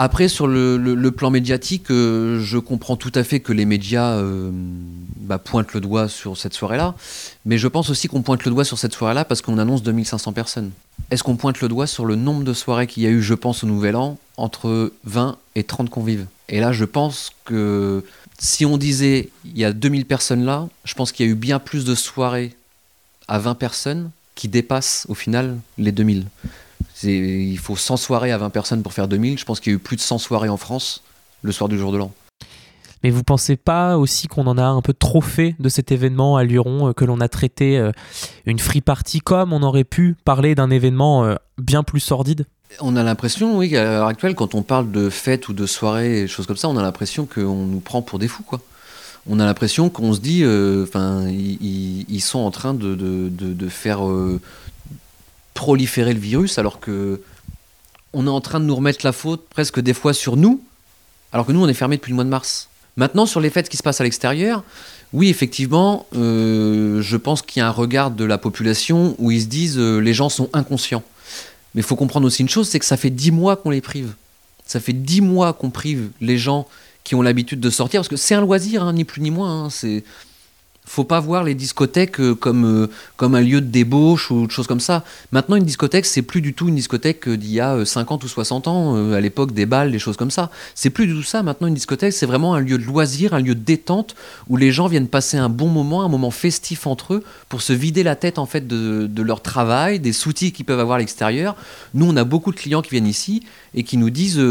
Après, 0.00 0.28
sur 0.28 0.46
le, 0.46 1.10
plan 1.10 1.30
médiatique, 1.30 1.90
euh, 1.90 2.40
je 2.40 2.56
comprends 2.58 2.94
tout 2.94 3.10
à 3.16 3.24
fait 3.24 3.40
que 3.40 3.52
les 3.52 3.64
médias 3.64 4.12
euh, 4.12 4.48
bah, 5.16 5.38
pointent 5.38 5.74
le 5.74 5.80
doigt 5.80 6.08
sur 6.08 6.36
cette 6.36 6.54
soirée-là, 6.54 6.94
mais 7.44 7.58
je 7.58 7.66
pense 7.66 7.90
aussi 7.90 8.06
qu'on 8.06 8.22
pointe 8.22 8.44
le 8.44 8.52
doigt 8.52 8.64
sur 8.64 8.78
cette 8.78 8.94
soirée-là 8.94 9.24
parce 9.24 9.42
qu'on 9.42 9.58
annonce 9.58 9.82
2500 9.82 10.32
personnes. 10.32 10.70
Est-ce 11.10 11.24
qu'on 11.24 11.34
pointe 11.34 11.60
le 11.60 11.66
doigt 11.66 11.88
sur 11.88 12.04
le 12.04 12.14
nombre 12.14 12.44
de 12.44 12.52
soirées 12.52 12.86
qu'il 12.86 13.02
y 13.02 13.06
a 13.08 13.10
eu, 13.10 13.20
je 13.20 13.34
pense, 13.34 13.64
au 13.64 13.66
Nouvel 13.66 13.96
An, 13.96 14.18
entre 14.36 14.92
20 15.02 15.36
et 15.56 15.64
30 15.64 15.90
convives? 15.90 16.26
Et 16.48 16.60
là, 16.60 16.70
je 16.70 16.84
pense 16.84 17.32
que 17.44 18.04
si 18.38 18.64
on 18.64 18.78
disait 18.78 19.30
il 19.44 19.58
y 19.58 19.64
a 19.64 19.72
2000 19.72 20.06
personnes 20.06 20.44
là, 20.44 20.68
je 20.84 20.94
pense 20.94 21.10
qu'il 21.10 21.26
y 21.26 21.28
a 21.28 21.32
eu 21.32 21.34
bien 21.34 21.58
plus 21.58 21.84
de 21.84 21.96
soirées 21.96 22.54
à 23.26 23.40
20 23.40 23.56
personnes 23.56 24.10
qui 24.36 24.46
dépassent 24.46 25.06
au 25.08 25.14
final 25.14 25.56
les 25.76 25.90
2000. 25.90 26.26
Il 27.04 27.58
faut 27.58 27.76
100 27.76 27.96
soirées 27.96 28.32
à 28.32 28.38
20 28.38 28.50
personnes 28.50 28.82
pour 28.82 28.92
faire 28.92 29.08
2000. 29.08 29.38
Je 29.38 29.44
pense 29.44 29.60
qu'il 29.60 29.72
y 29.72 29.74
a 29.74 29.76
eu 29.76 29.80
plus 29.80 29.96
de 29.96 30.00
100 30.00 30.18
soirées 30.18 30.48
en 30.48 30.56
France 30.56 31.02
le 31.42 31.52
soir 31.52 31.68
du 31.68 31.78
jour 31.78 31.92
de 31.92 31.98
l'an. 31.98 32.12
Mais 33.04 33.10
vous 33.10 33.22
pensez 33.22 33.54
pas 33.56 33.96
aussi 33.96 34.26
qu'on 34.26 34.48
en 34.48 34.58
a 34.58 34.64
un 34.64 34.82
peu 34.82 34.92
trop 34.92 35.20
fait 35.20 35.54
de 35.60 35.68
cet 35.68 35.92
événement 35.92 36.36
à 36.36 36.42
Luron, 36.42 36.88
euh, 36.88 36.92
que 36.92 37.04
l'on 37.04 37.20
a 37.20 37.28
traité 37.28 37.78
euh, 37.78 37.92
une 38.44 38.58
free 38.58 38.80
party 38.80 39.20
comme 39.20 39.52
on 39.52 39.62
aurait 39.62 39.84
pu 39.84 40.16
parler 40.24 40.56
d'un 40.56 40.70
événement 40.70 41.24
euh, 41.24 41.36
bien 41.58 41.84
plus 41.84 42.00
sordide? 42.00 42.46
On 42.80 42.96
a 42.96 43.04
l'impression, 43.04 43.56
oui, 43.56 43.70
qu'à 43.70 43.84
l'heure 43.84 44.06
actuelle, 44.08 44.34
quand 44.34 44.56
on 44.56 44.62
parle 44.62 44.90
de 44.90 45.10
fêtes 45.10 45.48
ou 45.48 45.52
de 45.52 45.64
soirées 45.64 46.22
et 46.22 46.26
choses 46.26 46.46
comme 46.48 46.56
ça, 46.56 46.68
on 46.68 46.76
a 46.76 46.82
l'impression 46.82 47.24
qu'on 47.26 47.66
nous 47.66 47.80
prend 47.80 48.02
pour 48.02 48.18
des 48.18 48.26
fous, 48.28 48.42
quoi. 48.42 48.60
On 49.30 49.38
a 49.40 49.44
l'impression 49.44 49.90
qu'on 49.90 50.12
se 50.12 50.20
dit, 50.20 50.42
enfin, 50.82 51.28
ils, 51.28 51.56
ils- 51.62 52.06
ils 52.08 52.20
sont 52.20 52.38
en 52.40 52.50
train 52.50 52.74
de, 52.74 52.94
de- 52.94 53.28
de- 53.28 53.52
de 53.52 53.68
faire 53.68 54.06
euh, 54.08 54.40
proliférer 55.58 56.14
le 56.14 56.20
virus, 56.20 56.56
alors 56.58 56.78
que 56.78 57.20
on 58.12 58.28
est 58.28 58.30
en 58.30 58.40
train 58.40 58.60
de 58.60 58.64
nous 58.64 58.76
remettre 58.76 59.04
la 59.04 59.10
faute 59.10 59.44
presque 59.50 59.80
des 59.80 59.92
fois 59.92 60.14
sur 60.14 60.36
nous, 60.36 60.62
alors 61.32 61.44
que 61.46 61.50
nous, 61.52 61.60
on 61.60 61.68
est 61.68 61.74
fermés 61.74 61.96
depuis 61.96 62.10
le 62.10 62.14
mois 62.14 62.22
de 62.22 62.30
mars. 62.30 62.68
Maintenant, 62.96 63.26
sur 63.26 63.40
les 63.40 63.50
fêtes 63.50 63.68
qui 63.68 63.76
se 63.76 63.82
passent 63.82 64.00
à 64.00 64.04
l'extérieur, 64.04 64.62
oui, 65.12 65.30
effectivement, 65.30 66.06
euh, 66.14 67.02
je 67.02 67.16
pense 67.16 67.42
qu'il 67.42 67.58
y 67.58 67.62
a 67.64 67.66
un 67.66 67.72
regard 67.72 68.12
de 68.12 68.24
la 68.24 68.38
population 68.38 69.16
où 69.18 69.32
ils 69.32 69.42
se 69.42 69.46
disent, 69.46 69.78
euh, 69.78 69.98
les 69.98 70.14
gens 70.14 70.28
sont 70.28 70.48
inconscients. 70.52 71.02
Mais 71.74 71.80
il 71.80 71.84
faut 71.84 71.96
comprendre 71.96 72.26
aussi 72.28 72.42
une 72.42 72.48
chose, 72.48 72.68
c'est 72.68 72.78
que 72.78 72.86
ça 72.86 72.96
fait 72.96 73.10
dix 73.10 73.32
mois 73.32 73.56
qu'on 73.56 73.70
les 73.70 73.80
prive. 73.80 74.14
Ça 74.64 74.78
fait 74.78 74.92
dix 74.92 75.20
mois 75.20 75.52
qu'on 75.54 75.70
prive 75.70 76.10
les 76.20 76.38
gens 76.38 76.68
qui 77.02 77.16
ont 77.16 77.22
l'habitude 77.22 77.58
de 77.58 77.70
sortir, 77.70 77.98
parce 77.98 78.08
que 78.08 78.16
c'est 78.16 78.36
un 78.36 78.42
loisir, 78.42 78.84
hein, 78.84 78.92
ni 78.92 79.04
plus 79.04 79.22
ni 79.22 79.32
moins. 79.32 79.64
hein, 79.64 79.70
c'est 79.70 80.04
faut 80.88 81.04
pas 81.04 81.20
voir 81.20 81.44
les 81.44 81.54
discothèques 81.54 82.18
euh, 82.20 82.34
comme, 82.34 82.64
euh, 82.64 82.86
comme 83.16 83.34
un 83.34 83.40
lieu 83.40 83.60
de 83.60 83.66
débauche 83.66 84.30
ou 84.30 84.46
de 84.46 84.50
choses 84.50 84.66
comme 84.66 84.80
ça. 84.80 85.04
Maintenant, 85.32 85.56
une 85.56 85.64
discothèque, 85.64 86.06
c'est 86.06 86.22
plus 86.22 86.40
du 86.40 86.54
tout 86.54 86.68
une 86.68 86.74
discothèque 86.74 87.28
euh, 87.28 87.36
d'il 87.36 87.52
y 87.52 87.60
a 87.60 87.74
euh, 87.74 87.84
50 87.84 88.24
ou 88.24 88.28
60 88.28 88.68
ans, 88.68 89.12
à 89.12 89.20
l'époque 89.20 89.52
des 89.52 89.66
balles, 89.66 89.92
des 89.92 89.98
choses 89.98 90.16
comme 90.16 90.30
ça. 90.30 90.50
C'est 90.74 90.90
plus 90.90 91.06
du 91.06 91.14
tout 91.14 91.22
ça. 91.22 91.42
Maintenant, 91.42 91.66
une 91.66 91.74
discothèque, 91.74 92.12
c'est 92.12 92.26
vraiment 92.26 92.54
un 92.54 92.60
lieu 92.60 92.78
de 92.78 92.84
loisir, 92.84 93.34
un 93.34 93.40
lieu 93.40 93.54
de 93.54 93.60
détente 93.60 94.14
où 94.48 94.56
les 94.56 94.72
gens 94.72 94.86
viennent 94.86 95.08
passer 95.08 95.36
un 95.36 95.48
bon 95.48 95.68
moment, 95.68 96.02
un 96.02 96.08
moment 96.08 96.30
festif 96.30 96.86
entre 96.86 97.14
eux 97.14 97.24
pour 97.48 97.62
se 97.62 97.72
vider 97.72 98.02
la 98.02 98.16
tête 98.16 98.38
en 98.38 98.46
fait 98.46 98.66
de, 98.66 99.06
de 99.06 99.22
leur 99.22 99.42
travail, 99.42 100.00
des 100.00 100.12
soucis 100.12 100.52
qu'ils 100.52 100.64
peuvent 100.64 100.80
avoir 100.80 100.96
à 100.96 100.98
l'extérieur. 100.98 101.56
Nous, 101.94 102.08
on 102.08 102.16
a 102.16 102.24
beaucoup 102.24 102.50
de 102.50 102.56
clients 102.56 102.82
qui 102.82 102.90
viennent 102.90 103.06
ici 103.06 103.42
et 103.74 103.82
qui 103.82 103.96
nous 103.98 104.10
disent 104.10 104.42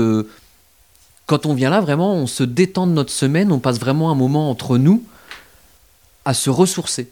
quand 1.26 1.46
on 1.46 1.54
vient 1.54 1.70
là, 1.70 1.82
vraiment, 1.82 2.16
on 2.16 2.28
se 2.28 2.44
détend 2.44 2.88
de 2.88 2.94
notre 2.94 3.12
semaine, 3.12 3.52
on 3.52 3.60
passe 3.60 3.80
vraiment 3.80 4.12
un 4.12 4.16
moment 4.16 4.50
entre 4.50 4.78
nous 4.78 5.04
à 6.28 6.34
se 6.34 6.50
ressourcer. 6.50 7.10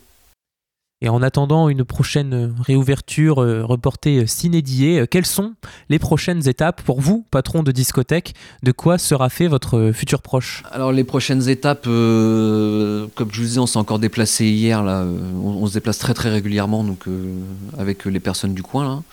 Et 1.01 1.09
en 1.09 1.21
attendant 1.21 1.67
une 1.69 1.83
prochaine 1.83 2.33
euh, 2.33 2.49
réouverture 2.61 3.41
euh, 3.41 3.65
reportée 3.65 4.19
euh, 4.19 4.27
sine 4.27 4.59
die, 4.61 4.97
euh, 4.97 5.05
quelles 5.05 5.25
sont 5.25 5.53
les 5.89 5.99
prochaines 5.99 6.47
étapes 6.47 6.81
pour 6.81 6.99
vous, 7.01 7.25
patron 7.31 7.63
de 7.63 7.71
discothèque? 7.71 8.33
De 8.63 8.71
quoi 8.71 8.97
sera 8.97 9.29
fait 9.29 9.47
votre 9.47 9.77
euh, 9.77 9.93
futur 9.93 10.21
proche? 10.21 10.63
Alors 10.71 10.91
les 10.93 11.03
prochaines 11.03 11.47
étapes, 11.49 11.85
euh, 11.87 13.07
comme 13.15 13.29
je 13.31 13.39
vous 13.41 13.47
disais, 13.47 13.59
on 13.59 13.67
s'est 13.67 13.77
encore 13.77 13.99
déplacé 13.99 14.45
hier. 14.47 14.83
Là, 14.83 15.01
euh, 15.01 15.17
on, 15.43 15.63
on 15.63 15.67
se 15.67 15.73
déplace 15.73 15.97
très 15.97 16.13
très 16.13 16.29
régulièrement 16.29 16.83
donc 16.83 17.07
euh, 17.07 17.35
avec 17.77 18.05
les 18.05 18.21
personnes 18.21 18.53
du 18.53 18.63
coin. 18.63 18.83
Là. 18.85 19.03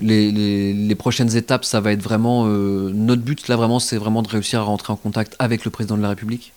Les, 0.00 0.30
les- 0.30 0.72
les 0.72 0.94
prochaines 0.94 1.36
étapes, 1.36 1.64
ça 1.64 1.80
va 1.80 1.92
être 1.92 2.02
vraiment 2.02 2.44
euh, 2.46 2.90
notre 2.94 3.22
but 3.22 3.48
là 3.48 3.56
vraiment, 3.56 3.80
c'est 3.80 3.98
vraiment 3.98 4.22
de 4.22 4.28
réussir 4.28 4.60
à 4.60 4.62
rentrer 4.62 4.92
en 4.92 4.96
contact 4.96 5.34
avec 5.40 5.64
le 5.64 5.70
président 5.72 5.96
de 5.96 6.02
la 6.02 6.10
République. 6.10 6.52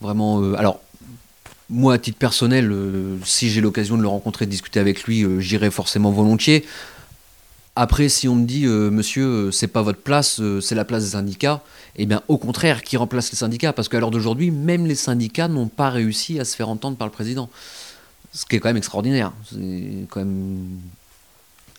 Vraiment. 0.00 0.40
euh, 0.42 0.54
alors 0.58 0.80
moi, 1.70 1.94
à 1.94 1.98
titre 1.98 2.18
personnel, 2.18 2.70
euh, 2.72 3.16
si 3.24 3.48
j'ai 3.48 3.60
l'occasion 3.60 3.96
de 3.96 4.02
le 4.02 4.08
rencontrer, 4.08 4.44
de 4.44 4.50
discuter 4.50 4.80
avec 4.80 5.04
lui, 5.04 5.22
euh, 5.22 5.40
j'irai 5.40 5.70
forcément 5.70 6.10
volontiers. 6.10 6.64
Après, 7.76 8.08
si 8.08 8.28
on 8.28 8.34
me 8.34 8.44
dit, 8.44 8.66
euh, 8.66 8.90
monsieur, 8.90 9.24
euh, 9.24 9.50
c'est 9.52 9.68
pas 9.68 9.80
votre 9.80 10.00
place, 10.00 10.40
c'est 10.60 10.74
la 10.74 10.84
place 10.84 11.04
des 11.04 11.10
syndicats, 11.10 11.62
eh 11.96 12.06
bien, 12.06 12.22
au 12.28 12.38
contraire, 12.38 12.82
qui 12.82 12.96
remplace 12.96 13.30
les 13.30 13.36
syndicats? 13.36 13.72
Parce 13.72 13.88
qu'à 13.88 14.00
l'heure 14.00 14.10
d'aujourd'hui, 14.10 14.50
même 14.50 14.86
les 14.86 14.96
syndicats 14.96 15.48
n'ont 15.48 15.68
pas 15.68 15.90
réussi 15.90 16.40
à 16.40 16.44
se 16.44 16.56
faire 16.56 16.68
entendre 16.68 16.96
par 16.96 17.06
le 17.06 17.12
président. 17.12 17.48
Ce 18.32 18.44
qui 18.44 18.56
est 18.56 18.60
quand 18.60 18.68
même 18.68 18.76
extraordinaire. 18.76 19.32
C'est 19.50 20.06
quand 20.08 20.20
même 20.20 20.66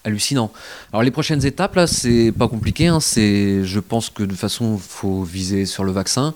hallucinant. 0.03 0.51
Alors, 0.91 1.03
les 1.03 1.11
prochaines 1.11 1.45
étapes, 1.45 1.75
là, 1.75 1.87
c'est 1.87 2.31
pas 2.31 2.47
compliqué. 2.47 2.87
hein, 2.87 2.99
c'est, 2.99 3.63
je 3.65 3.79
pense 3.79 4.09
que 4.09 4.23
de 4.23 4.29
toute 4.29 4.39
façon, 4.39 4.75
il 4.75 4.81
faut 4.81 5.23
viser 5.23 5.65
sur 5.65 5.83
le 5.83 5.91
vaccin. 5.91 6.33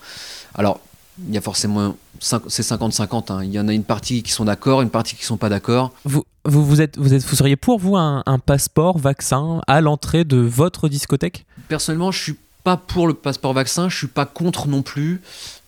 Alors, 0.54 0.80
il 1.28 1.34
y 1.34 1.38
a 1.38 1.42
forcément. 1.42 1.96
C'est 2.20 2.62
50-50. 2.62 3.32
hein. 3.32 3.44
Il 3.44 3.52
y 3.52 3.60
en 3.60 3.68
a 3.68 3.74
une 3.74 3.84
partie 3.84 4.24
qui 4.24 4.32
sont 4.32 4.46
d'accord, 4.46 4.82
une 4.82 4.90
partie 4.90 5.16
qui 5.16 5.26
sont 5.26 5.38
pas 5.38 5.50
d'accord. 5.50 5.94
vous, 6.06 6.24
vous, 6.46 6.66
vous, 6.66 6.82
êtes, 6.82 6.98
vous, 6.98 7.14
êtes, 7.14 7.24
vous 7.24 7.36
seriez 7.36 7.56
pour 7.56 7.80
vous 7.80 7.96
un, 7.96 8.24
un 8.26 8.40
passeport 8.40 8.98
vaccin 8.98 9.62
à 9.68 9.82
l'entrée 9.82 10.24
de 10.24 10.38
votre 10.38 10.88
discothèque? 10.90 11.46
Personnellement, 11.68 12.12
je 12.12 12.22
suis 12.22 12.36
pas 12.64 12.78
pour 12.78 13.08
le 13.08 13.14
passeport 13.14 13.54
vaccin, 13.54 13.90
je 13.90 13.98
suis 13.98 14.08
pas 14.08 14.26
contre 14.26 14.68
non 14.68 14.82
plus. 14.82 15.22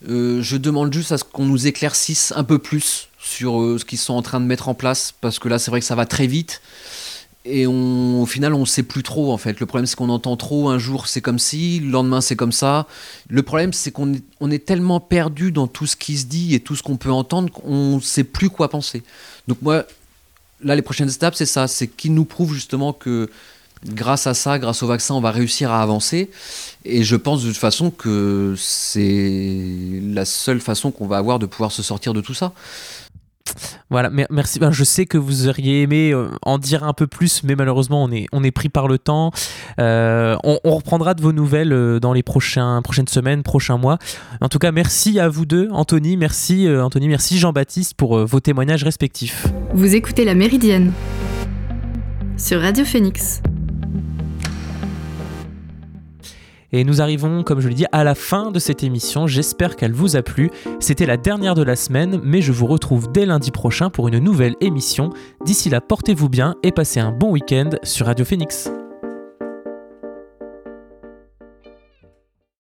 Euh, 0.10 0.42
je 0.42 0.58
demande 0.58 0.92
juste 0.92 1.12
à 1.12 1.18
ce 1.18 1.24
qu'on 1.24 1.46
nous 1.46 1.68
éclaircisse 1.68 2.34
un 2.36 2.44
peu 2.44 2.58
plus 2.58 3.08
sur 3.20 3.62
euh, 3.62 3.78
ce 3.78 3.86
qu'ils 3.86 4.00
sont 4.00 4.16
en 4.16 4.22
train 4.24 4.40
de 4.40 4.46
mettre 4.46 4.68
en 4.68 4.74
place, 4.74 5.14
parce 5.22 5.38
que 5.38 5.48
là, 5.48 5.60
c'est 5.60 5.70
vrai 5.70 5.80
que 5.80 5.86
ça 5.86 5.96
va 5.96 6.06
très 6.06 6.28
vite. 6.28 6.62
Et 7.50 7.66
au 7.66 8.26
final, 8.26 8.54
on 8.54 8.62
ne 8.62 8.66
sait 8.66 8.84
plus 8.84 9.04
trop 9.04 9.32
en 9.32 9.38
fait. 9.38 9.60
Le 9.60 9.66
problème, 9.66 9.86
c'est 9.86 9.96
qu'on 9.96 10.10
entend 10.10 10.36
trop. 10.36 10.70
Un 10.70 10.78
jour, 10.78 11.08
c'est 11.08 11.22
comme 11.22 11.40
si, 11.40 11.80
le 11.80 11.90
lendemain, 11.90 12.20
c'est 12.20 12.36
comme 12.36 12.52
ça. 12.52 12.88
Le 13.30 13.42
problème, 13.42 13.72
c'est 13.74 13.92
qu'on 13.92 14.14
est, 14.14 14.24
on 14.42 14.52
est 14.52 14.66
tellement 14.66 15.00
perdu 15.00 15.52
dans 15.52 15.68
tout 15.68 15.86
ce 15.86 15.96
qui 15.96 16.18
se 16.18 16.26
dit 16.26 16.56
et 16.56 16.60
tout 16.60 16.76
ce 16.76 16.84
qu'on 16.84 16.98
peut 16.98 17.12
entendre 17.12 17.52
qu'on 17.52 17.96
ne 17.96 18.02
sait 18.02 18.26
plus 18.26 18.50
quoi 18.50 18.70
penser. 18.70 19.02
Donc 19.48 19.62
moi, 19.62 19.86
là, 20.62 20.76
les 20.76 20.82
prochaines 20.82 21.10
étapes, 21.10 21.36
c'est 21.36 21.46
ça. 21.46 21.68
C'est 21.68 21.88
qu'ils 21.88 22.14
nous 22.14 22.26
prouvent 22.26 22.54
justement 22.54 22.92
que 22.92 23.30
grâce 23.86 24.28
à 24.28 24.34
ça, 24.34 24.60
grâce 24.60 24.84
au 24.84 24.88
vaccin, 24.88 25.14
on 25.14 25.22
va 25.22 25.32
réussir 25.32 25.72
à 25.72 25.82
avancer. 25.82 26.30
Et 26.84 27.04
je 27.04 27.16
pense 27.16 27.44
de 27.44 27.48
toute 27.48 27.58
façon 27.58 27.92
que 27.92 28.56
c'est 28.58 30.02
la 30.04 30.26
seule 30.26 30.60
façon 30.60 30.92
qu'on 30.92 31.08
va 31.08 31.18
avoir 31.18 31.40
de 31.40 31.46
pouvoir 31.46 31.72
se 31.72 31.84
sortir 31.84 32.14
de 32.14 32.22
tout 32.22 32.34
ça. 32.34 32.54
Voilà, 33.90 34.10
mer- 34.10 34.28
merci. 34.30 34.60
Ben, 34.60 34.72
je 34.72 34.84
sais 34.84 35.06
que 35.06 35.18
vous 35.18 35.48
auriez 35.48 35.82
aimé 35.82 36.12
euh, 36.12 36.30
en 36.42 36.58
dire 36.58 36.84
un 36.84 36.94
peu 36.94 37.08
plus, 37.08 37.44
mais 37.44 37.56
malheureusement, 37.56 38.04
on 38.04 38.44
est, 38.44 38.52
pris 38.52 38.70
par 38.70 38.88
le 38.88 38.98
temps. 38.98 39.32
Euh, 39.80 40.36
on, 40.44 40.60
reprendra 40.64 41.14
de 41.14 41.22
vos 41.22 41.32
nouvelles 41.34 41.74
euh, 41.74 42.00
dans 42.00 42.14
les 42.14 42.24
prochaines 42.24 42.82
semaines, 43.08 43.44
prochains 43.44 43.78
mois. 43.78 43.98
En 44.42 44.50
tout 44.50 44.60
cas, 44.60 44.72
merci 44.72 45.20
à 45.20 45.28
vous 45.30 45.46
deux, 45.46 45.70
Anthony, 45.72 46.18
merci 46.18 46.68
Anthony, 46.70 47.08
merci 47.08 47.38
Jean-Baptiste 47.38 47.94
pour 47.96 48.26
vos 48.26 48.40
témoignages 48.40 48.84
respectifs. 48.84 49.48
Vous 49.74 49.96
écoutez 49.96 50.26
La 50.26 50.34
Méridienne 50.34 50.94
sur 52.38 52.62
Radio 52.62 52.86
Phoenix. 52.86 53.42
Et 56.72 56.84
nous 56.84 57.02
arrivons, 57.02 57.44
comme 57.44 57.60
je 57.60 57.70
l'ai 57.70 57.76
dit, 57.76 57.86
à 57.92 58.04
la 58.04 58.16
fin 58.16 58.52
de 58.52 58.60
cette 58.60 58.84
émission. 58.84 59.28
J'espère 59.28 59.76
qu'elle 59.76 59.94
vous 59.94 60.16
a 60.16 60.22
plu. 60.22 60.52
C'était 60.80 61.06
la 61.06 61.18
dernière 61.18 61.56
de 61.56 61.64
la 61.64 61.76
semaine, 61.76 62.20
mais 62.24 62.42
je 62.42 62.52
vous 62.52 62.68
retrouve 62.68 63.12
dès 63.12 63.26
lundi 63.26 63.52
prochain 63.52 63.90
pour 63.90 64.08
une 64.08 64.20
nouvelle 64.20 64.56
émission. 64.62 65.12
D'ici 65.46 65.70
là, 65.70 65.82
portez-vous 65.82 66.30
bien 66.30 66.56
et 66.64 66.72
passez 66.72 67.00
un 67.00 67.12
bon 67.12 67.32
week-end 67.32 67.70
sur 67.84 68.08
Radio 68.08 68.26
Phoenix. 68.26 68.70